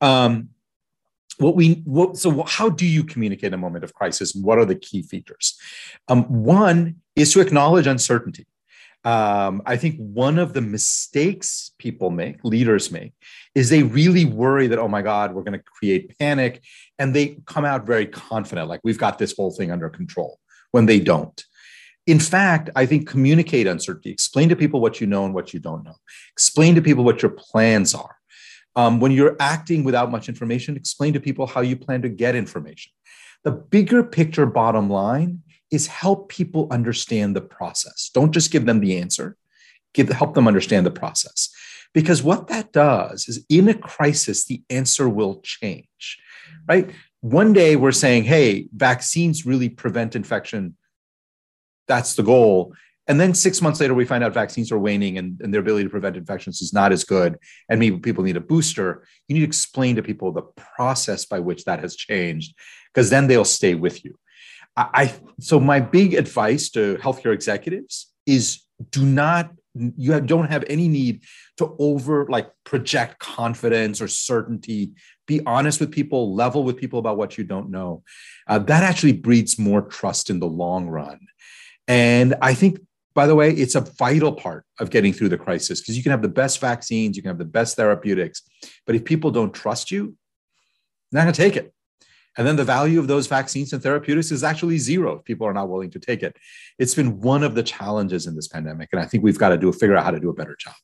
Um, 0.01 0.49
what 1.37 1.55
we 1.55 1.75
what, 1.85 2.17
so 2.17 2.43
how 2.43 2.67
do 2.67 2.85
you 2.85 3.05
communicate 3.05 3.53
a 3.53 3.57
moment 3.57 3.85
of 3.85 3.93
crisis? 3.93 4.35
What 4.35 4.59
are 4.59 4.65
the 4.65 4.75
key 4.75 5.01
features? 5.01 5.57
Um, 6.09 6.23
one 6.43 6.97
is 7.15 7.31
to 7.33 7.39
acknowledge 7.39 7.87
uncertainty. 7.87 8.45
Um, 9.05 9.61
I 9.65 9.77
think 9.77 9.95
one 9.97 10.37
of 10.37 10.53
the 10.53 10.61
mistakes 10.61 11.71
people 11.77 12.09
make, 12.09 12.43
leaders 12.43 12.91
make, 12.91 13.13
is 13.55 13.69
they 13.69 13.83
really 13.83 14.25
worry 14.25 14.67
that, 14.67 14.79
oh 14.79 14.87
my 14.87 15.01
God, 15.01 15.33
we're 15.33 15.43
going 15.43 15.57
to 15.57 15.63
create 15.63 16.17
panic. 16.19 16.61
And 16.97 17.15
they 17.15 17.37
come 17.45 17.65
out 17.65 17.85
very 17.85 18.05
confident, 18.05 18.67
like 18.67 18.81
we've 18.83 18.97
got 18.97 19.17
this 19.17 19.35
whole 19.35 19.51
thing 19.51 19.71
under 19.71 19.89
control 19.89 20.39
when 20.71 20.85
they 20.85 20.99
don't. 20.99 21.43
In 22.07 22.19
fact, 22.19 22.69
I 22.75 22.85
think 22.85 23.07
communicate 23.07 23.67
uncertainty, 23.67 24.09
explain 24.09 24.49
to 24.49 24.55
people 24.55 24.81
what 24.81 24.99
you 24.99 25.07
know 25.07 25.25
and 25.25 25.33
what 25.33 25.53
you 25.53 25.59
don't 25.59 25.83
know, 25.83 25.95
explain 26.33 26.75
to 26.75 26.81
people 26.81 27.03
what 27.03 27.21
your 27.21 27.31
plans 27.31 27.93
are. 27.93 28.15
Um, 28.75 28.99
when 28.99 29.11
you're 29.11 29.35
acting 29.39 29.83
without 29.83 30.11
much 30.11 30.29
information, 30.29 30.75
explain 30.75 31.13
to 31.13 31.19
people 31.19 31.47
how 31.47 31.61
you 31.61 31.75
plan 31.75 32.01
to 32.01 32.09
get 32.09 32.35
information. 32.35 32.91
The 33.43 33.51
bigger 33.51 34.03
picture 34.03 34.45
bottom 34.45 34.89
line 34.89 35.43
is 35.71 35.87
help 35.87 36.29
people 36.29 36.67
understand 36.71 37.35
the 37.35 37.41
process. 37.41 38.09
Don't 38.13 38.31
just 38.31 38.51
give 38.51 38.65
them 38.65 38.79
the 38.79 38.97
answer, 38.97 39.37
give 39.93 40.09
help 40.09 40.33
them 40.33 40.47
understand 40.47 40.85
the 40.85 40.91
process. 40.91 41.49
Because 41.93 42.21
what 42.21 42.47
that 42.47 42.71
does 42.71 43.27
is 43.27 43.43
in 43.49 43.67
a 43.67 43.73
crisis, 43.73 44.45
the 44.45 44.61
answer 44.69 45.09
will 45.09 45.41
change, 45.41 46.19
right? 46.67 46.91
One 47.21 47.51
day 47.51 47.75
we're 47.75 47.91
saying, 47.91 48.25
hey, 48.25 48.67
vaccines 48.73 49.45
really 49.45 49.69
prevent 49.69 50.15
infection. 50.15 50.75
That's 51.87 52.15
the 52.15 52.23
goal. 52.23 52.73
And 53.07 53.19
then 53.19 53.33
six 53.33 53.59
months 53.59 53.79
later, 53.79 53.95
we 53.95 54.05
find 54.05 54.23
out 54.23 54.35
vaccines 54.35 54.71
are 54.71 54.77
waning 54.77 55.17
and, 55.17 55.41
and 55.41 55.51
their 55.51 55.61
ability 55.61 55.85
to 55.85 55.89
prevent 55.89 56.15
infections 56.15 56.61
is 56.61 56.73
not 56.73 56.91
as 56.91 57.03
good. 57.03 57.39
And 57.67 57.79
maybe 57.79 57.97
people 57.97 58.23
need 58.23 58.37
a 58.37 58.41
booster. 58.41 59.03
You 59.27 59.33
need 59.33 59.39
to 59.39 59.47
explain 59.47 59.95
to 59.95 60.03
people 60.03 60.31
the 60.31 60.43
process 60.77 61.25
by 61.25 61.39
which 61.39 61.65
that 61.65 61.79
has 61.79 61.95
changed, 61.95 62.53
because 62.93 63.09
then 63.09 63.25
they'll 63.25 63.45
stay 63.45 63.73
with 63.73 64.05
you. 64.05 64.15
I 64.93 65.13
so 65.39 65.59
my 65.59 65.79
big 65.79 66.13
advice 66.13 66.69
to 66.71 66.95
healthcare 66.97 67.33
executives 67.33 68.11
is 68.25 68.63
do 68.91 69.05
not 69.05 69.51
you 69.75 70.19
don't 70.21 70.49
have 70.49 70.63
any 70.67 70.87
need 70.87 71.23
to 71.57 71.75
over 71.79 72.25
like 72.27 72.49
project 72.63 73.19
confidence 73.19 74.01
or 74.01 74.07
certainty. 74.07 74.91
Be 75.27 75.41
honest 75.45 75.79
with 75.79 75.91
people 75.91 76.33
level 76.33 76.63
with 76.63 76.77
people 76.77 76.99
about 76.99 77.17
what 77.17 77.37
you 77.37 77.43
don't 77.43 77.69
know. 77.69 78.03
Uh, 78.47 78.59
that 78.59 78.83
actually 78.83 79.13
breeds 79.13 79.59
more 79.59 79.81
trust 79.81 80.29
in 80.29 80.39
the 80.39 80.47
long 80.47 80.87
run. 80.87 81.19
And 81.87 82.35
i 82.41 82.53
think 82.53 82.79
by 83.19 83.27
the 83.27 83.35
way 83.35 83.51
it's 83.51 83.75
a 83.75 83.81
vital 83.81 84.31
part 84.31 84.63
of 84.79 84.89
getting 84.89 85.11
through 85.11 85.29
the 85.29 85.37
crisis 85.37 85.81
because 85.81 85.97
you 85.97 86.03
can 86.03 86.11
have 86.11 86.21
the 86.21 86.27
best 86.29 86.61
vaccines 86.61 87.17
you 87.17 87.21
can 87.21 87.29
have 87.29 87.37
the 87.37 87.43
best 87.45 87.75
therapeutics 87.75 88.43
but 88.85 88.95
if 88.95 89.03
people 89.03 89.31
don't 89.31 89.53
trust 89.53 89.91
you 89.91 90.15
they're 91.11 91.19
not 91.19 91.25
going 91.25 91.33
to 91.33 91.41
take 91.41 91.55
it 91.55 91.73
and 92.37 92.47
then 92.47 92.55
the 92.55 92.63
value 92.63 92.99
of 92.99 93.07
those 93.07 93.27
vaccines 93.27 93.73
and 93.73 93.81
therapeutics 93.81 94.31
is 94.31 94.43
actually 94.43 94.77
zero 94.77 95.17
if 95.17 95.23
people 95.25 95.47
are 95.47 95.53
not 95.53 95.69
willing 95.69 95.89
to 95.91 95.99
take 95.99 96.23
it. 96.23 96.37
It's 96.77 96.95
been 96.95 97.19
one 97.19 97.43
of 97.43 97.55
the 97.55 97.63
challenges 97.63 98.27
in 98.27 98.35
this 98.35 98.47
pandemic. 98.47 98.89
And 98.91 99.01
I 99.01 99.05
think 99.05 99.23
we've 99.23 99.39
got 99.39 99.49
to 99.49 99.57
do 99.57 99.71
figure 99.73 99.95
out 99.95 100.05
how 100.05 100.11
to 100.11 100.19
do 100.19 100.29
a 100.29 100.33
better 100.33 100.55
job. 100.57 100.75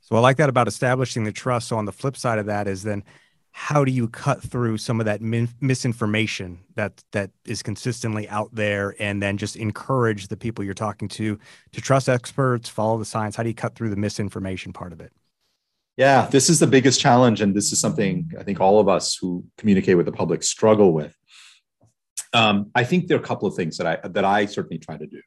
So 0.00 0.16
I 0.16 0.20
like 0.20 0.36
that 0.38 0.48
about 0.48 0.68
establishing 0.68 1.24
the 1.24 1.32
trust. 1.32 1.68
So 1.68 1.78
on 1.78 1.84
the 1.84 1.92
flip 1.92 2.16
side 2.16 2.38
of 2.38 2.46
that 2.46 2.66
is 2.66 2.82
then 2.82 3.04
how 3.52 3.84
do 3.84 3.92
you 3.92 4.08
cut 4.08 4.42
through 4.42 4.78
some 4.78 4.98
of 4.98 5.06
that 5.06 5.20
min- 5.20 5.48
misinformation 5.60 6.58
that 6.74 7.04
that 7.12 7.30
is 7.44 7.62
consistently 7.62 8.28
out 8.28 8.52
there 8.54 8.96
and 8.98 9.22
then 9.22 9.36
just 9.36 9.56
encourage 9.56 10.28
the 10.28 10.36
people 10.36 10.64
you're 10.64 10.74
talking 10.74 11.06
to 11.06 11.38
to 11.70 11.80
trust 11.80 12.08
experts 12.08 12.70
follow 12.70 12.98
the 12.98 13.04
science 13.04 13.36
how 13.36 13.42
do 13.42 13.50
you 13.50 13.54
cut 13.54 13.74
through 13.74 13.90
the 13.90 13.96
misinformation 13.96 14.72
part 14.72 14.90
of 14.90 15.02
it 15.02 15.12
yeah 15.96 16.26
this 16.26 16.48
is 16.48 16.58
the 16.58 16.66
biggest 16.66 17.00
challenge 17.00 17.40
and 17.40 17.54
this 17.54 17.72
is 17.72 17.80
something 17.80 18.30
i 18.38 18.42
think 18.42 18.60
all 18.60 18.80
of 18.80 18.88
us 18.88 19.16
who 19.16 19.44
communicate 19.58 19.96
with 19.96 20.06
the 20.06 20.12
public 20.12 20.42
struggle 20.42 20.92
with 20.92 21.14
um, 22.32 22.70
i 22.74 22.84
think 22.84 23.06
there 23.06 23.16
are 23.16 23.20
a 23.20 23.24
couple 23.24 23.48
of 23.48 23.54
things 23.54 23.76
that 23.76 23.86
i 23.86 24.08
that 24.08 24.24
i 24.24 24.46
certainly 24.46 24.78
try 24.78 24.96
to 24.96 25.06
do 25.06 25.20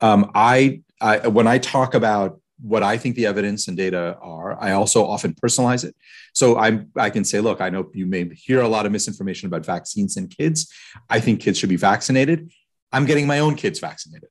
um, 0.00 0.30
I, 0.34 0.82
I 1.00 1.28
when 1.28 1.46
i 1.46 1.58
talk 1.58 1.94
about 1.94 2.40
what 2.60 2.82
I 2.82 2.96
think 2.96 3.16
the 3.16 3.26
evidence 3.26 3.68
and 3.68 3.76
data 3.76 4.16
are. 4.20 4.60
I 4.62 4.72
also 4.72 5.04
often 5.04 5.34
personalize 5.34 5.84
it. 5.84 5.94
So 6.32 6.58
I'm 6.58 6.90
I 6.96 7.10
can 7.10 7.24
say, 7.24 7.40
look, 7.40 7.60
I 7.60 7.70
know 7.70 7.90
you 7.92 8.06
may 8.06 8.28
hear 8.34 8.60
a 8.60 8.68
lot 8.68 8.86
of 8.86 8.92
misinformation 8.92 9.46
about 9.46 9.66
vaccines 9.66 10.16
in 10.16 10.28
kids. 10.28 10.72
I 11.10 11.20
think 11.20 11.40
kids 11.40 11.58
should 11.58 11.68
be 11.68 11.76
vaccinated. 11.76 12.50
I'm 12.92 13.04
getting 13.04 13.26
my 13.26 13.40
own 13.40 13.56
kids 13.56 13.78
vaccinated. 13.78 14.30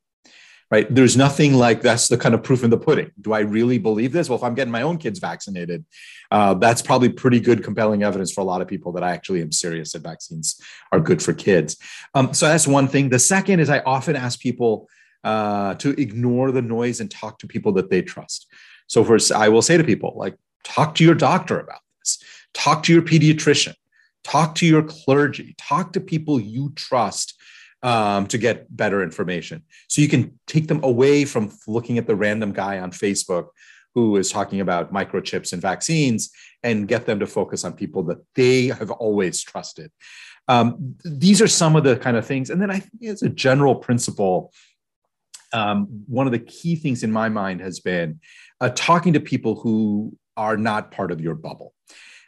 Right. 0.71 0.93
There's 0.93 1.15
nothing 1.15 1.53
like 1.53 1.81
that's 1.81 2.07
the 2.07 2.17
kind 2.17 2.33
of 2.33 2.41
proof 2.41 2.63
in 2.63 2.71
the 2.71 2.77
pudding. 2.77 3.11
Do 3.21 3.33
I 3.33 3.41
really 3.41 3.77
believe 3.77 4.11
this? 4.11 4.29
Well, 4.29 4.39
if 4.39 4.43
I'm 4.43 4.55
getting 4.55 4.71
my 4.71 4.81
own 4.81 4.97
kids 4.97 5.19
vaccinated, 5.19 5.85
uh, 6.31 6.55
that's 6.55 6.81
probably 6.81 7.09
pretty 7.09 7.39
good, 7.39 7.63
compelling 7.63 8.01
evidence 8.01 8.31
for 8.31 8.41
a 8.41 8.45
lot 8.45 8.61
of 8.61 8.67
people 8.67 8.91
that 8.93 9.03
I 9.03 9.11
actually 9.11 9.43
am 9.43 9.51
serious 9.51 9.93
that 9.93 10.01
vaccines 10.01 10.59
are 10.91 10.99
good 10.99 11.21
for 11.21 11.33
kids. 11.33 11.77
Um, 12.15 12.33
so 12.33 12.47
that's 12.47 12.67
one 12.67 12.87
thing. 12.87 13.09
The 13.09 13.19
second 13.19 13.59
is 13.59 13.69
I 13.69 13.79
often 13.81 14.15
ask 14.15 14.39
people, 14.39 14.89
uh, 15.25 15.73
to 15.75 15.99
ignore 15.99 16.51
the 16.51 16.61
noise 16.61 16.99
and 16.99 17.09
talk 17.09 17.39
to 17.39 17.47
people 17.47 17.71
that 17.73 17.89
they 17.89 18.01
trust. 18.01 18.47
So, 18.87 19.03
first, 19.03 19.31
I 19.31 19.49
will 19.49 19.63
say 19.63 19.75
to 19.75 19.83
people, 19.83 20.13
like, 20.15 20.35
talk 20.63 20.95
to 20.95 21.03
your 21.03 21.15
doctor 21.15 21.59
about 21.59 21.79
this, 21.99 22.19
talk 22.53 22.83
to 22.83 22.93
your 22.93 23.01
pediatrician, 23.01 23.73
talk 24.23 24.55
to 24.55 24.67
your 24.67 24.83
clergy, 24.83 25.55
talk 25.57 25.93
to 25.93 25.99
people 25.99 26.39
you 26.39 26.71
trust 26.75 27.39
um, 27.85 28.25
to 28.27 28.39
get 28.39 28.75
better 28.75 29.03
information. 29.03 29.61
So 29.87 30.01
you 30.01 30.09
can 30.09 30.39
take 30.47 30.67
them 30.67 30.83
away 30.83 31.23
from 31.23 31.55
looking 31.67 31.99
at 31.99 32.07
the 32.07 32.15
random 32.15 32.51
guy 32.51 32.79
on 32.79 32.89
Facebook 32.89 33.49
who 33.93 34.17
is 34.17 34.31
talking 34.31 34.59
about 34.59 34.91
microchips 34.91 35.53
and 35.53 35.61
vaccines 35.61 36.31
and 36.63 36.87
get 36.87 37.05
them 37.05 37.19
to 37.19 37.27
focus 37.27 37.63
on 37.63 37.73
people 37.73 38.01
that 38.03 38.17
they 38.33 38.67
have 38.67 38.89
always 38.89 39.43
trusted. 39.43 39.91
Um, 40.47 40.95
these 41.05 41.43
are 41.43 41.47
some 41.47 41.75
of 41.75 41.83
the 41.83 41.95
kind 41.95 42.17
of 42.17 42.25
things. 42.25 42.49
And 42.49 42.59
then 42.59 42.71
I 42.71 42.79
think 42.79 43.03
as 43.05 43.21
a 43.21 43.29
general 43.29 43.75
principle 43.75 44.51
um, 45.53 46.03
one 46.07 46.25
of 46.25 46.33
the 46.33 46.39
key 46.39 46.75
things 46.75 47.03
in 47.03 47.11
my 47.11 47.29
mind 47.29 47.61
has 47.61 47.79
been 47.79 48.19
uh, 48.59 48.71
talking 48.75 49.13
to 49.13 49.19
people 49.19 49.55
who 49.55 50.17
are 50.35 50.57
not 50.57 50.91
part 50.91 51.11
of 51.11 51.21
your 51.21 51.35
bubble. 51.35 51.74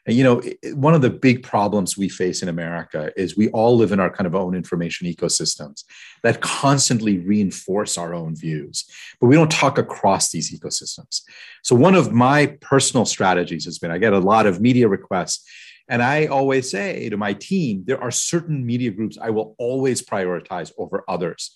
And, 0.08 0.16
you 0.16 0.24
know, 0.24 0.42
one 0.74 0.94
of 0.94 1.02
the 1.02 1.10
big 1.10 1.44
problems 1.44 1.98
we 1.98 2.08
face 2.08 2.42
in 2.42 2.48
America 2.48 3.12
is 3.18 3.36
we 3.36 3.50
all 3.50 3.76
live 3.76 3.92
in 3.92 4.00
our 4.00 4.10
kind 4.10 4.26
of 4.26 4.36
own 4.36 4.56
information 4.56 5.06
ecosystems 5.06 5.84
that 6.24 6.40
constantly 6.40 7.20
reinforce 7.20 7.98
our 7.98 8.14
own 8.14 8.34
views, 8.34 8.86
but 9.20 9.28
we 9.28 9.36
don't 9.36 9.52
talk 9.52 9.78
across 9.78 10.32
these 10.32 10.58
ecosystems. 10.58 11.22
So, 11.62 11.76
one 11.76 11.94
of 11.94 12.14
my 12.14 12.58
personal 12.62 13.06
strategies 13.06 13.66
has 13.66 13.80
been 13.80 13.92
I 13.92 13.98
get 13.98 14.14
a 14.14 14.20
lot 14.20 14.46
of 14.46 14.62
media 14.62 14.88
requests. 14.88 15.46
And 15.90 16.04
I 16.04 16.26
always 16.26 16.70
say 16.70 17.08
to 17.08 17.16
my 17.16 17.32
team, 17.32 17.84
there 17.86 18.02
are 18.02 18.12
certain 18.12 18.66
media 18.66 18.92
groups 18.92 19.18
I 19.22 19.30
will 19.30 19.56
always 19.58 20.02
prioritize 20.02 20.72
over 20.78 21.06
others. 21.08 21.52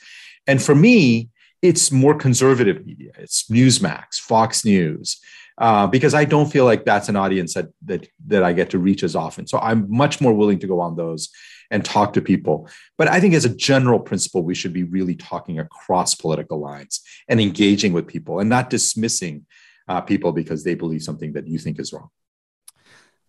And 0.48 0.62
for 0.62 0.74
me, 0.74 1.30
it's 1.62 1.92
more 1.92 2.16
conservative 2.16 2.86
media. 2.86 3.12
It's 3.18 3.50
Newsmax, 3.50 4.20
Fox 4.20 4.66
News, 4.66 5.20
uh, 5.58 5.88
because 5.88 6.14
I 6.14 6.26
don't 6.26 6.52
feel 6.52 6.66
like 6.66 6.86
that's 6.86 7.10
an 7.10 7.16
audience 7.16 7.54
that 7.54 7.68
that 7.86 8.08
that 8.28 8.44
I 8.44 8.54
get 8.54 8.70
to 8.72 8.80
reach 8.80 9.04
as 9.04 9.16
often. 9.16 9.48
So 9.48 9.60
I'm 9.60 9.86
much 9.90 10.22
more 10.22 10.34
willing 10.34 10.60
to 10.60 10.68
go 10.68 10.80
on 10.80 10.96
those 10.96 11.30
and 11.70 11.86
talk 11.86 12.14
to 12.14 12.22
people. 12.22 12.70
But 12.98 13.08
I 13.08 13.20
think 13.20 13.34
as 13.34 13.46
a 13.46 13.56
general 13.56 14.00
principle, 14.00 14.44
we 14.44 14.56
should 14.56 14.74
be 14.74 14.84
really 14.84 15.16
talking 15.16 15.60
across 15.60 16.16
political 16.16 16.60
lines 16.60 17.02
and 17.28 17.40
engaging 17.40 17.94
with 17.94 18.08
people 18.08 18.40
and 18.40 18.50
not 18.50 18.70
dismissing 18.70 19.46
uh, 19.88 20.02
people 20.02 20.34
because 20.34 20.64
they 20.64 20.76
believe 20.76 21.02
something 21.02 21.34
that 21.34 21.48
you 21.48 21.58
think 21.58 21.80
is 21.80 21.94
wrong. 21.94 22.10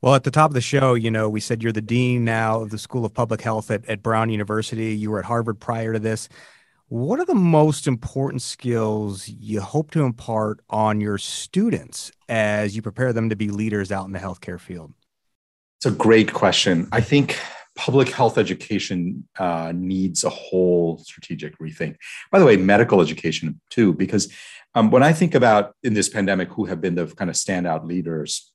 Well, 0.02 0.16
at 0.16 0.24
the 0.24 0.32
top 0.32 0.50
of 0.50 0.54
the 0.54 0.60
show, 0.60 0.94
you 0.94 1.12
know, 1.12 1.28
we 1.28 1.38
said 1.38 1.62
you're 1.62 1.70
the 1.70 1.80
dean 1.80 2.24
now 2.24 2.60
of 2.60 2.70
the 2.70 2.78
School 2.78 3.04
of 3.04 3.14
Public 3.14 3.40
Health 3.40 3.70
at, 3.70 3.88
at 3.88 4.02
Brown 4.02 4.30
University. 4.30 4.96
You 4.96 5.12
were 5.12 5.20
at 5.20 5.24
Harvard 5.24 5.60
prior 5.60 5.92
to 5.92 6.00
this. 6.00 6.28
What 6.92 7.20
are 7.20 7.24
the 7.24 7.34
most 7.34 7.86
important 7.86 8.42
skills 8.42 9.26
you 9.26 9.62
hope 9.62 9.92
to 9.92 10.02
impart 10.02 10.60
on 10.68 11.00
your 11.00 11.16
students 11.16 12.12
as 12.28 12.76
you 12.76 12.82
prepare 12.82 13.14
them 13.14 13.30
to 13.30 13.34
be 13.34 13.48
leaders 13.48 13.90
out 13.90 14.04
in 14.04 14.12
the 14.12 14.18
healthcare 14.18 14.60
field? 14.60 14.92
It's 15.78 15.86
a 15.86 15.90
great 15.90 16.34
question. 16.34 16.90
I 16.92 17.00
think 17.00 17.40
public 17.76 18.10
health 18.10 18.36
education 18.36 19.26
uh, 19.38 19.72
needs 19.74 20.22
a 20.22 20.28
whole 20.28 20.98
strategic 20.98 21.58
rethink. 21.58 21.96
By 22.30 22.38
the 22.38 22.44
way, 22.44 22.58
medical 22.58 23.00
education 23.00 23.58
too, 23.70 23.94
because 23.94 24.30
um, 24.74 24.90
when 24.90 25.02
I 25.02 25.14
think 25.14 25.34
about 25.34 25.74
in 25.82 25.94
this 25.94 26.10
pandemic 26.10 26.50
who 26.50 26.66
have 26.66 26.82
been 26.82 26.94
the 26.94 27.06
kind 27.06 27.30
of 27.30 27.36
standout 27.36 27.86
leaders, 27.86 28.52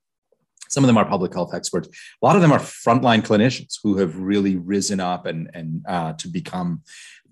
some 0.70 0.84
of 0.84 0.88
them 0.88 0.98
are 0.98 1.06
public 1.06 1.34
health 1.34 1.54
experts. 1.54 1.88
A 2.22 2.26
lot 2.26 2.36
of 2.36 2.42
them 2.42 2.52
are 2.52 2.60
frontline 2.60 3.22
clinicians 3.22 3.80
who 3.82 3.98
have 3.98 4.18
really 4.18 4.58
risen 4.58 5.00
up 5.00 5.26
and, 5.26 5.50
and 5.54 5.84
uh, 5.88 6.14
to 6.14 6.28
become 6.28 6.82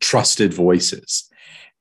trusted 0.06 0.54
voices. 0.54 1.30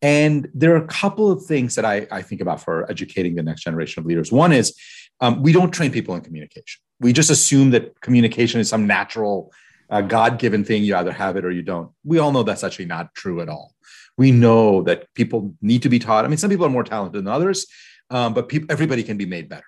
And 0.00 0.48
there 0.54 0.72
are 0.74 0.82
a 0.82 0.86
couple 0.86 1.30
of 1.30 1.44
things 1.44 1.74
that 1.74 1.84
I, 1.84 2.06
I 2.10 2.22
think 2.22 2.40
about 2.40 2.60
for 2.60 2.90
educating 2.90 3.34
the 3.34 3.42
next 3.42 3.62
generation 3.62 4.00
of 4.00 4.06
leaders. 4.06 4.32
One 4.32 4.52
is 4.52 4.74
um, 5.20 5.42
we 5.42 5.52
don't 5.52 5.70
train 5.70 5.90
people 5.90 6.14
in 6.14 6.22
communication. 6.22 6.80
We 7.00 7.12
just 7.12 7.30
assume 7.30 7.70
that 7.72 8.00
communication 8.00 8.60
is 8.60 8.68
some 8.68 8.86
natural, 8.86 9.52
uh, 9.90 10.00
God 10.00 10.38
given 10.38 10.64
thing. 10.64 10.84
You 10.84 10.96
either 10.96 11.12
have 11.12 11.36
it 11.36 11.44
or 11.44 11.50
you 11.50 11.62
don't. 11.62 11.90
We 12.02 12.18
all 12.18 12.32
know 12.32 12.42
that's 12.42 12.64
actually 12.64 12.86
not 12.86 13.14
true 13.14 13.42
at 13.42 13.48
all. 13.48 13.74
We 14.16 14.30
know 14.30 14.82
that 14.82 15.12
people 15.14 15.54
need 15.60 15.82
to 15.82 15.90
be 15.90 15.98
taught. 15.98 16.24
I 16.24 16.28
mean, 16.28 16.38
some 16.38 16.50
people 16.50 16.66
are 16.66 16.76
more 16.78 16.84
talented 16.84 17.24
than 17.24 17.28
others, 17.28 17.66
um, 18.10 18.32
but 18.32 18.48
people, 18.48 18.68
everybody 18.70 19.02
can 19.02 19.18
be 19.18 19.26
made 19.26 19.48
better. 19.48 19.66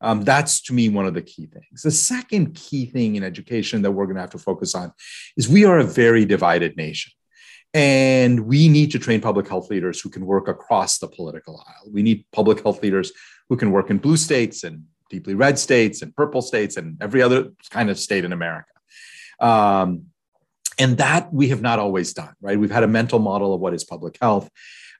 Um, 0.00 0.22
that's 0.22 0.60
to 0.62 0.74
me 0.74 0.88
one 0.88 1.06
of 1.06 1.14
the 1.14 1.22
key 1.22 1.46
things. 1.46 1.82
The 1.82 1.90
second 1.90 2.54
key 2.54 2.86
thing 2.86 3.16
in 3.16 3.24
education 3.24 3.82
that 3.82 3.92
we're 3.92 4.06
going 4.06 4.16
to 4.16 4.20
have 4.20 4.30
to 4.30 4.38
focus 4.38 4.74
on 4.74 4.92
is 5.36 5.48
we 5.48 5.64
are 5.64 5.78
a 5.78 5.84
very 5.84 6.24
divided 6.24 6.76
nation. 6.76 7.12
And 7.74 8.46
we 8.46 8.68
need 8.68 8.90
to 8.92 8.98
train 8.98 9.20
public 9.20 9.48
health 9.48 9.70
leaders 9.70 10.00
who 10.00 10.08
can 10.08 10.24
work 10.24 10.48
across 10.48 10.98
the 10.98 11.08
political 11.08 11.62
aisle. 11.66 11.92
We 11.92 12.02
need 12.02 12.24
public 12.32 12.62
health 12.62 12.82
leaders 12.82 13.12
who 13.48 13.56
can 13.56 13.70
work 13.70 13.90
in 13.90 13.98
blue 13.98 14.16
states 14.16 14.64
and 14.64 14.84
deeply 15.10 15.34
red 15.34 15.58
states 15.58 16.02
and 16.02 16.14
purple 16.14 16.42
states 16.42 16.76
and 16.76 16.96
every 17.00 17.22
other 17.22 17.52
kind 17.70 17.90
of 17.90 17.98
state 17.98 18.24
in 18.24 18.32
America. 18.32 18.72
Um, 19.40 20.06
and 20.78 20.98
that 20.98 21.32
we 21.32 21.48
have 21.48 21.62
not 21.62 21.78
always 21.78 22.12
done, 22.12 22.34
right? 22.40 22.58
We've 22.58 22.70
had 22.70 22.82
a 22.82 22.88
mental 22.88 23.18
model 23.18 23.54
of 23.54 23.60
what 23.60 23.74
is 23.74 23.84
public 23.84 24.18
health. 24.20 24.50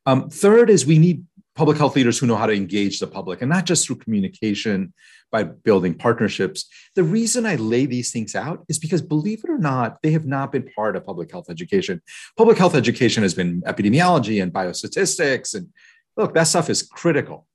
Um, 0.07 0.31
third 0.31 0.71
is 0.71 0.87
we 0.87 0.99
need 0.99 1.25
public 1.57 1.79
health 1.79 1.97
leaders 1.97 2.19
who 2.19 2.27
know 2.27 2.37
how 2.37 2.47
to 2.47 2.53
engage 2.53 3.01
the 3.01 3.07
public 3.07 3.41
and 3.41 3.49
not 3.49 3.65
just 3.65 3.87
through 3.87 3.97
communication 3.97 4.93
by 5.33 5.43
building 5.43 5.95
partnerships. 5.95 6.67
The 6.95 7.03
reason 7.03 7.47
I 7.47 7.57
lay 7.57 7.87
these 7.87 8.13
things 8.13 8.35
out 8.35 8.65
is 8.69 8.79
because, 8.79 9.03
believe 9.03 9.43
it 9.43 9.51
or 9.51 9.59
not, 9.59 10.03
they 10.03 10.13
have 10.13 10.27
not 10.27 10.53
been 10.53 10.71
part 10.77 10.95
of 10.95 11.05
public 11.05 11.33
health 11.33 11.51
education. 11.51 12.03
Public 12.37 12.59
health 12.59 12.75
education 12.75 13.23
has 13.23 13.35
been 13.35 13.63
epidemiology 13.63 14.41
and 14.41 14.53
biostatistics. 14.53 15.55
And 15.55 15.69
look, 16.17 16.35
that 16.35 16.45
stuff 16.45 16.71
is 16.71 16.83
critical. 16.83 17.47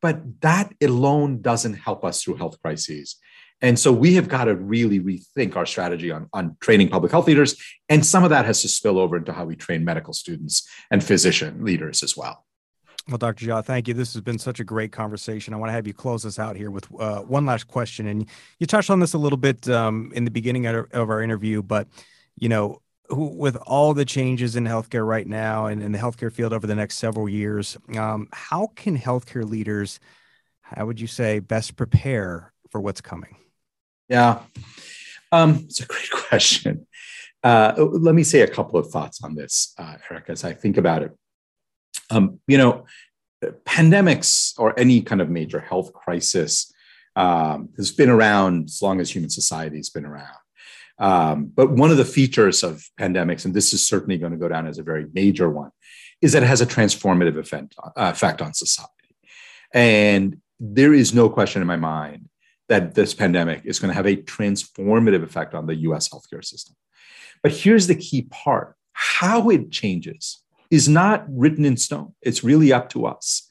But 0.00 0.40
that 0.40 0.72
alone 0.80 1.42
doesn't 1.42 1.74
help 1.74 2.04
us 2.04 2.22
through 2.22 2.36
health 2.36 2.60
crises. 2.62 3.16
And 3.60 3.78
so 3.78 3.92
we 3.92 4.14
have 4.14 4.28
got 4.28 4.44
to 4.44 4.54
really 4.54 5.00
rethink 5.00 5.56
our 5.56 5.66
strategy 5.66 6.10
on, 6.10 6.28
on 6.32 6.56
training 6.60 6.88
public 6.88 7.10
health 7.10 7.26
leaders. 7.26 7.56
And 7.88 8.04
some 8.04 8.22
of 8.22 8.30
that 8.30 8.44
has 8.44 8.62
to 8.62 8.68
spill 8.68 8.98
over 8.98 9.16
into 9.16 9.32
how 9.32 9.44
we 9.44 9.56
train 9.56 9.84
medical 9.84 10.12
students 10.12 10.68
and 10.90 11.02
physician 11.02 11.64
leaders 11.64 12.02
as 12.02 12.16
well. 12.16 12.43
Well, 13.08 13.18
Dr. 13.18 13.46
Jha, 13.46 13.64
thank 13.64 13.86
you. 13.86 13.92
This 13.92 14.14
has 14.14 14.22
been 14.22 14.38
such 14.38 14.60
a 14.60 14.64
great 14.64 14.90
conversation. 14.90 15.52
I 15.52 15.58
want 15.58 15.68
to 15.68 15.74
have 15.74 15.86
you 15.86 15.92
close 15.92 16.24
us 16.24 16.38
out 16.38 16.56
here 16.56 16.70
with 16.70 16.88
uh, 16.98 17.20
one 17.20 17.44
last 17.44 17.68
question. 17.68 18.06
And 18.06 18.26
you 18.58 18.66
touched 18.66 18.88
on 18.88 18.98
this 18.98 19.12
a 19.12 19.18
little 19.18 19.36
bit 19.36 19.68
um, 19.68 20.10
in 20.14 20.24
the 20.24 20.30
beginning 20.30 20.66
of 20.66 20.86
our 20.94 21.20
interview, 21.20 21.62
but 21.62 21.86
you 22.38 22.48
know, 22.48 22.80
with 23.10 23.56
all 23.56 23.92
the 23.92 24.06
changes 24.06 24.56
in 24.56 24.64
healthcare 24.64 25.06
right 25.06 25.26
now 25.26 25.66
and 25.66 25.82
in 25.82 25.92
the 25.92 25.98
healthcare 25.98 26.32
field 26.32 26.54
over 26.54 26.66
the 26.66 26.74
next 26.74 26.96
several 26.96 27.28
years, 27.28 27.76
um, 27.96 28.28
how 28.32 28.68
can 28.74 28.98
healthcare 28.98 29.48
leaders, 29.48 30.00
how 30.62 30.86
would 30.86 30.98
you 30.98 31.06
say, 31.06 31.38
best 31.38 31.76
prepare 31.76 32.52
for 32.70 32.80
what's 32.80 33.02
coming? 33.02 33.36
Yeah, 34.08 34.40
um, 35.30 35.66
it's 35.66 35.80
a 35.80 35.86
great 35.86 36.10
question. 36.28 36.86
Uh, 37.42 37.74
let 37.76 38.14
me 38.14 38.24
say 38.24 38.40
a 38.40 38.48
couple 38.48 38.80
of 38.80 38.90
thoughts 38.90 39.22
on 39.22 39.34
this, 39.34 39.74
uh, 39.76 39.96
Eric, 40.10 40.24
as 40.28 40.44
I 40.44 40.54
think 40.54 40.78
about 40.78 41.02
it. 41.02 41.12
Um, 42.10 42.40
you 42.46 42.58
know, 42.58 42.86
pandemics 43.66 44.54
or 44.58 44.78
any 44.78 45.02
kind 45.02 45.20
of 45.20 45.28
major 45.28 45.60
health 45.60 45.92
crisis 45.92 46.72
um, 47.16 47.68
has 47.76 47.90
been 47.90 48.08
around 48.08 48.64
as 48.64 48.82
long 48.82 49.00
as 49.00 49.10
human 49.10 49.30
society 49.30 49.76
has 49.76 49.90
been 49.90 50.04
around. 50.04 50.36
Um, 50.98 51.46
but 51.46 51.72
one 51.72 51.90
of 51.90 51.96
the 51.96 52.04
features 52.04 52.62
of 52.62 52.84
pandemics, 52.98 53.44
and 53.44 53.54
this 53.54 53.72
is 53.72 53.86
certainly 53.86 54.16
going 54.16 54.32
to 54.32 54.38
go 54.38 54.48
down 54.48 54.66
as 54.66 54.78
a 54.78 54.82
very 54.82 55.06
major 55.12 55.50
one, 55.50 55.70
is 56.20 56.32
that 56.32 56.42
it 56.42 56.46
has 56.46 56.60
a 56.60 56.66
transformative 56.66 57.36
effect, 57.36 57.74
uh, 57.78 57.90
effect 57.96 58.40
on 58.40 58.54
society. 58.54 58.90
And 59.72 60.40
there 60.60 60.94
is 60.94 61.12
no 61.12 61.28
question 61.28 61.60
in 61.60 61.68
my 61.68 61.76
mind 61.76 62.28
that 62.68 62.94
this 62.94 63.12
pandemic 63.12 63.62
is 63.64 63.78
going 63.78 63.90
to 63.90 63.94
have 63.94 64.06
a 64.06 64.16
transformative 64.16 65.22
effect 65.22 65.54
on 65.54 65.66
the 65.66 65.74
US 65.76 66.08
healthcare 66.08 66.44
system. 66.44 66.76
But 67.42 67.52
here's 67.52 67.88
the 67.88 67.96
key 67.96 68.22
part 68.22 68.76
how 68.92 69.50
it 69.50 69.70
changes 69.72 70.43
is 70.74 70.88
not 70.88 71.24
written 71.28 71.64
in 71.64 71.76
stone, 71.76 72.12
it's 72.20 72.42
really 72.42 72.72
up 72.72 72.88
to 72.90 73.06
us. 73.06 73.48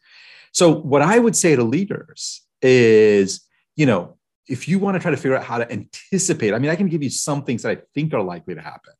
So, 0.51 0.71
what 0.71 1.01
I 1.01 1.17
would 1.17 1.35
say 1.35 1.55
to 1.55 1.63
leaders 1.63 2.41
is, 2.61 3.41
you 3.75 3.85
know, 3.85 4.17
if 4.47 4.67
you 4.67 4.77
want 4.77 4.95
to 4.95 4.99
try 4.99 5.09
to 5.09 5.17
figure 5.17 5.37
out 5.37 5.43
how 5.43 5.57
to 5.57 5.71
anticipate, 5.71 6.53
I 6.53 6.59
mean, 6.59 6.69
I 6.69 6.75
can 6.75 6.89
give 6.89 7.01
you 7.01 7.09
some 7.09 7.43
things 7.43 7.63
that 7.63 7.77
I 7.77 7.81
think 7.95 8.13
are 8.13 8.21
likely 8.21 8.55
to 8.55 8.61
happen. 8.61 8.93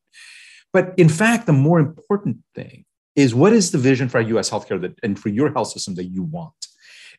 But 0.72 0.94
in 0.98 1.10
fact, 1.10 1.46
the 1.46 1.54
more 1.54 1.80
important 1.80 2.38
thing 2.56 2.86
is 3.16 3.36
what 3.36 3.54
is 3.54 3.72
the 3.72 3.78
vision 3.78 4.10
for 4.10 4.18
our 4.18 4.24
US 4.38 4.50
healthcare 4.50 4.82
that, 4.82 4.98
and 5.04 5.20
for 5.20 5.30
your 5.30 5.52
health 5.52 5.68
system 5.68 5.96
that 5.96 6.06
you 6.06 6.24
want? 6.24 6.54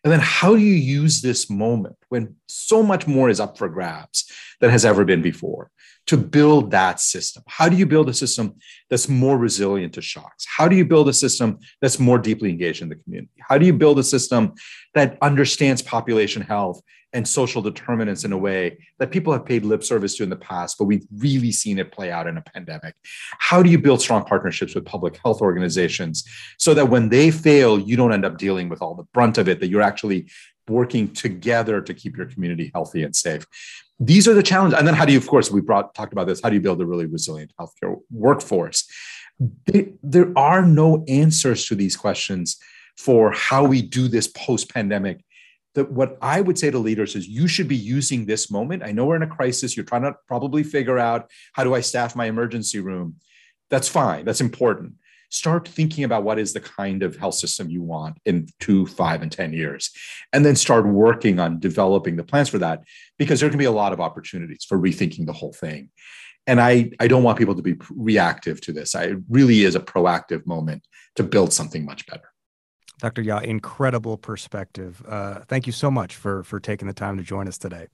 And 0.04 0.12
then 0.12 0.20
how 0.20 0.54
do 0.54 0.60
you 0.60 0.74
use 0.74 1.22
this 1.22 1.48
moment 1.48 1.96
when 2.10 2.36
so 2.46 2.82
much 2.82 3.06
more 3.06 3.30
is 3.30 3.40
up 3.40 3.56
for 3.56 3.70
grabs 3.70 4.30
than 4.60 4.68
has 4.68 4.84
ever 4.84 5.04
been 5.04 5.22
before 5.22 5.70
to 6.06 6.18
build 6.18 6.72
that 6.72 7.00
system? 7.00 7.42
How 7.46 7.70
do 7.70 7.76
you 7.76 7.86
build 7.86 8.10
a 8.10 8.14
system 8.14 8.56
that's 8.90 9.08
more 9.08 9.38
resilient 9.38 9.94
to 9.94 10.02
shocks? 10.02 10.44
How 10.46 10.68
do 10.68 10.76
you 10.76 10.84
build 10.84 11.08
a 11.08 11.14
system 11.14 11.58
that's 11.80 11.98
more 11.98 12.18
deeply 12.18 12.50
engaged 12.50 12.82
in 12.82 12.90
the 12.90 12.96
community? 12.96 13.32
How 13.40 13.56
do 13.56 13.64
you 13.64 13.72
build 13.72 13.98
a 13.98 14.04
system 14.04 14.52
that 14.92 15.16
understands 15.22 15.80
population 15.80 16.42
health 16.42 16.82
and 17.14 17.26
social 17.26 17.62
determinants 17.62 18.24
in 18.24 18.32
a 18.32 18.36
way 18.38 18.76
that 18.98 19.10
people 19.12 19.32
have 19.32 19.46
paid 19.46 19.64
lip 19.64 19.84
service 19.84 20.16
to 20.16 20.24
in 20.24 20.28
the 20.28 20.36
past, 20.36 20.76
but 20.76 20.84
we've 20.84 21.06
really 21.16 21.52
seen 21.52 21.78
it 21.78 21.92
play 21.92 22.10
out 22.10 22.26
in 22.26 22.36
a 22.36 22.42
pandemic. 22.42 22.94
How 23.38 23.62
do 23.62 23.70
you 23.70 23.78
build 23.78 24.00
strong 24.00 24.24
partnerships 24.24 24.74
with 24.74 24.84
public 24.84 25.16
health 25.24 25.40
organizations 25.40 26.24
so 26.58 26.74
that 26.74 26.90
when 26.90 27.08
they 27.08 27.30
fail, 27.30 27.78
you 27.78 27.96
don't 27.96 28.12
end 28.12 28.24
up 28.24 28.36
dealing 28.36 28.68
with 28.68 28.82
all 28.82 28.94
the 28.94 29.04
brunt 29.14 29.38
of 29.38 29.48
it, 29.48 29.60
that 29.60 29.68
you're 29.68 29.80
actually 29.80 30.28
working 30.68 31.08
together 31.12 31.80
to 31.80 31.94
keep 31.94 32.16
your 32.16 32.26
community 32.26 32.70
healthy 32.74 33.04
and 33.04 33.14
safe? 33.14 33.46
These 34.00 34.26
are 34.26 34.34
the 34.34 34.42
challenges. 34.42 34.76
And 34.76 34.86
then 34.86 34.94
how 34.94 35.04
do 35.04 35.12
you, 35.12 35.18
of 35.18 35.28
course, 35.28 35.52
we 35.52 35.60
brought 35.60 35.94
talked 35.94 36.12
about 36.12 36.26
this, 36.26 36.40
how 36.42 36.48
do 36.48 36.56
you 36.56 36.60
build 36.60 36.80
a 36.80 36.86
really 36.86 37.06
resilient 37.06 37.52
healthcare 37.60 37.96
workforce? 38.10 38.90
There 39.66 40.32
are 40.36 40.66
no 40.66 41.04
answers 41.06 41.66
to 41.66 41.76
these 41.76 41.96
questions 41.96 42.58
for 42.96 43.30
how 43.30 43.64
we 43.64 43.82
do 43.82 44.08
this 44.08 44.26
post 44.26 44.72
pandemic 44.72 45.24
that 45.74 45.90
what 45.90 46.16
I 46.22 46.40
would 46.40 46.58
say 46.58 46.70
to 46.70 46.78
leaders 46.78 47.16
is 47.16 47.28
you 47.28 47.48
should 47.48 47.68
be 47.68 47.76
using 47.76 48.26
this 48.26 48.50
moment. 48.50 48.82
I 48.82 48.92
know 48.92 49.06
we're 49.06 49.16
in 49.16 49.22
a 49.22 49.26
crisis. 49.26 49.76
You're 49.76 49.84
trying 49.84 50.02
to 50.02 50.14
probably 50.28 50.62
figure 50.62 50.98
out 50.98 51.30
how 51.52 51.64
do 51.64 51.74
I 51.74 51.80
staff 51.80 52.16
my 52.16 52.26
emergency 52.26 52.80
room. 52.80 53.16
That's 53.70 53.88
fine. 53.88 54.24
That's 54.24 54.40
important. 54.40 54.94
Start 55.30 55.66
thinking 55.66 56.04
about 56.04 56.22
what 56.22 56.38
is 56.38 56.52
the 56.52 56.60
kind 56.60 57.02
of 57.02 57.16
health 57.16 57.34
system 57.34 57.68
you 57.68 57.82
want 57.82 58.18
in 58.24 58.46
two, 58.60 58.86
five, 58.86 59.20
and 59.20 59.32
10 59.32 59.52
years. 59.52 59.90
And 60.32 60.46
then 60.46 60.54
start 60.54 60.86
working 60.86 61.40
on 61.40 61.58
developing 61.58 62.14
the 62.14 62.22
plans 62.22 62.48
for 62.48 62.58
that 62.58 62.84
because 63.18 63.40
there 63.40 63.48
can 63.48 63.58
be 63.58 63.64
a 63.64 63.72
lot 63.72 63.92
of 63.92 64.00
opportunities 64.00 64.64
for 64.68 64.78
rethinking 64.78 65.26
the 65.26 65.32
whole 65.32 65.52
thing. 65.52 65.90
And 66.46 66.60
I, 66.60 66.92
I 67.00 67.08
don't 67.08 67.24
want 67.24 67.38
people 67.38 67.56
to 67.56 67.62
be 67.62 67.76
reactive 67.90 68.60
to 68.62 68.72
this. 68.72 68.94
I, 68.94 69.04
it 69.04 69.18
really 69.28 69.64
is 69.64 69.74
a 69.74 69.80
proactive 69.80 70.46
moment 70.46 70.86
to 71.16 71.24
build 71.24 71.52
something 71.52 71.84
much 71.84 72.06
better. 72.06 72.33
Dr. 73.04 73.22
Jha, 73.22 73.42
incredible 73.42 74.16
perspective. 74.16 75.02
Uh, 75.06 75.40
thank 75.40 75.66
you 75.66 75.74
so 75.74 75.90
much 75.90 76.16
for 76.16 76.42
for 76.42 76.58
taking 76.58 76.88
the 76.88 76.94
time 76.94 77.18
to 77.18 77.22
join 77.22 77.46
us 77.46 77.58
today. 77.58 77.88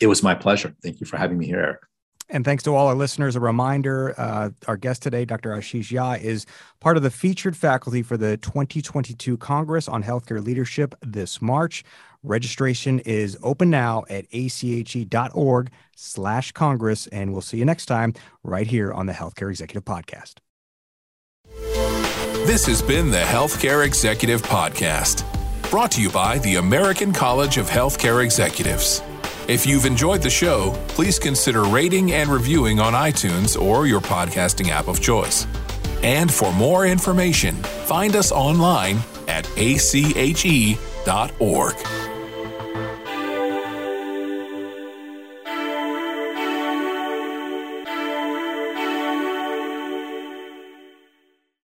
It 0.00 0.06
was 0.06 0.22
my 0.22 0.36
pleasure. 0.36 0.76
Thank 0.80 1.00
you 1.00 1.06
for 1.06 1.16
having 1.16 1.38
me 1.38 1.46
here, 1.46 1.58
Eric. 1.58 1.80
And 2.28 2.44
thanks 2.44 2.62
to 2.62 2.74
all 2.74 2.86
our 2.86 2.94
listeners. 2.94 3.34
A 3.34 3.40
reminder 3.40 4.14
uh, 4.16 4.50
our 4.68 4.76
guest 4.76 5.02
today, 5.02 5.24
Dr. 5.24 5.50
Ashish 5.50 5.90
Jha, 5.90 6.20
is 6.22 6.46
part 6.78 6.96
of 6.96 7.02
the 7.02 7.10
featured 7.10 7.56
faculty 7.56 8.00
for 8.00 8.16
the 8.16 8.36
2022 8.36 9.36
Congress 9.38 9.88
on 9.88 10.04
Healthcare 10.04 10.44
Leadership 10.44 10.94
this 11.00 11.42
March. 11.42 11.82
Registration 12.22 13.00
is 13.00 13.36
open 13.42 13.70
now 13.70 14.04
at 14.08 14.26
ache.org 14.30 15.72
slash 15.96 16.52
Congress. 16.52 17.08
And 17.08 17.32
we'll 17.32 17.40
see 17.40 17.58
you 17.58 17.64
next 17.64 17.86
time 17.86 18.14
right 18.44 18.68
here 18.68 18.92
on 18.92 19.06
the 19.06 19.14
Healthcare 19.14 19.50
Executive 19.50 19.84
Podcast. 19.84 20.34
This 22.48 22.64
has 22.64 22.80
been 22.80 23.10
the 23.10 23.18
Healthcare 23.18 23.84
Executive 23.84 24.40
Podcast, 24.40 25.22
brought 25.68 25.90
to 25.90 26.00
you 26.00 26.08
by 26.08 26.38
the 26.38 26.54
American 26.54 27.12
College 27.12 27.58
of 27.58 27.68
Healthcare 27.68 28.24
Executives. 28.24 29.02
If 29.48 29.66
you've 29.66 29.84
enjoyed 29.84 30.22
the 30.22 30.30
show, 30.30 30.72
please 30.88 31.18
consider 31.18 31.64
rating 31.64 32.12
and 32.12 32.30
reviewing 32.30 32.80
on 32.80 32.94
iTunes 32.94 33.60
or 33.60 33.86
your 33.86 34.00
podcasting 34.00 34.70
app 34.70 34.88
of 34.88 34.98
choice. 34.98 35.46
And 36.02 36.32
for 36.32 36.50
more 36.54 36.86
information, 36.86 37.54
find 37.84 38.16
us 38.16 38.32
online 38.32 39.00
at 39.28 39.46
ache.org. 39.58 40.78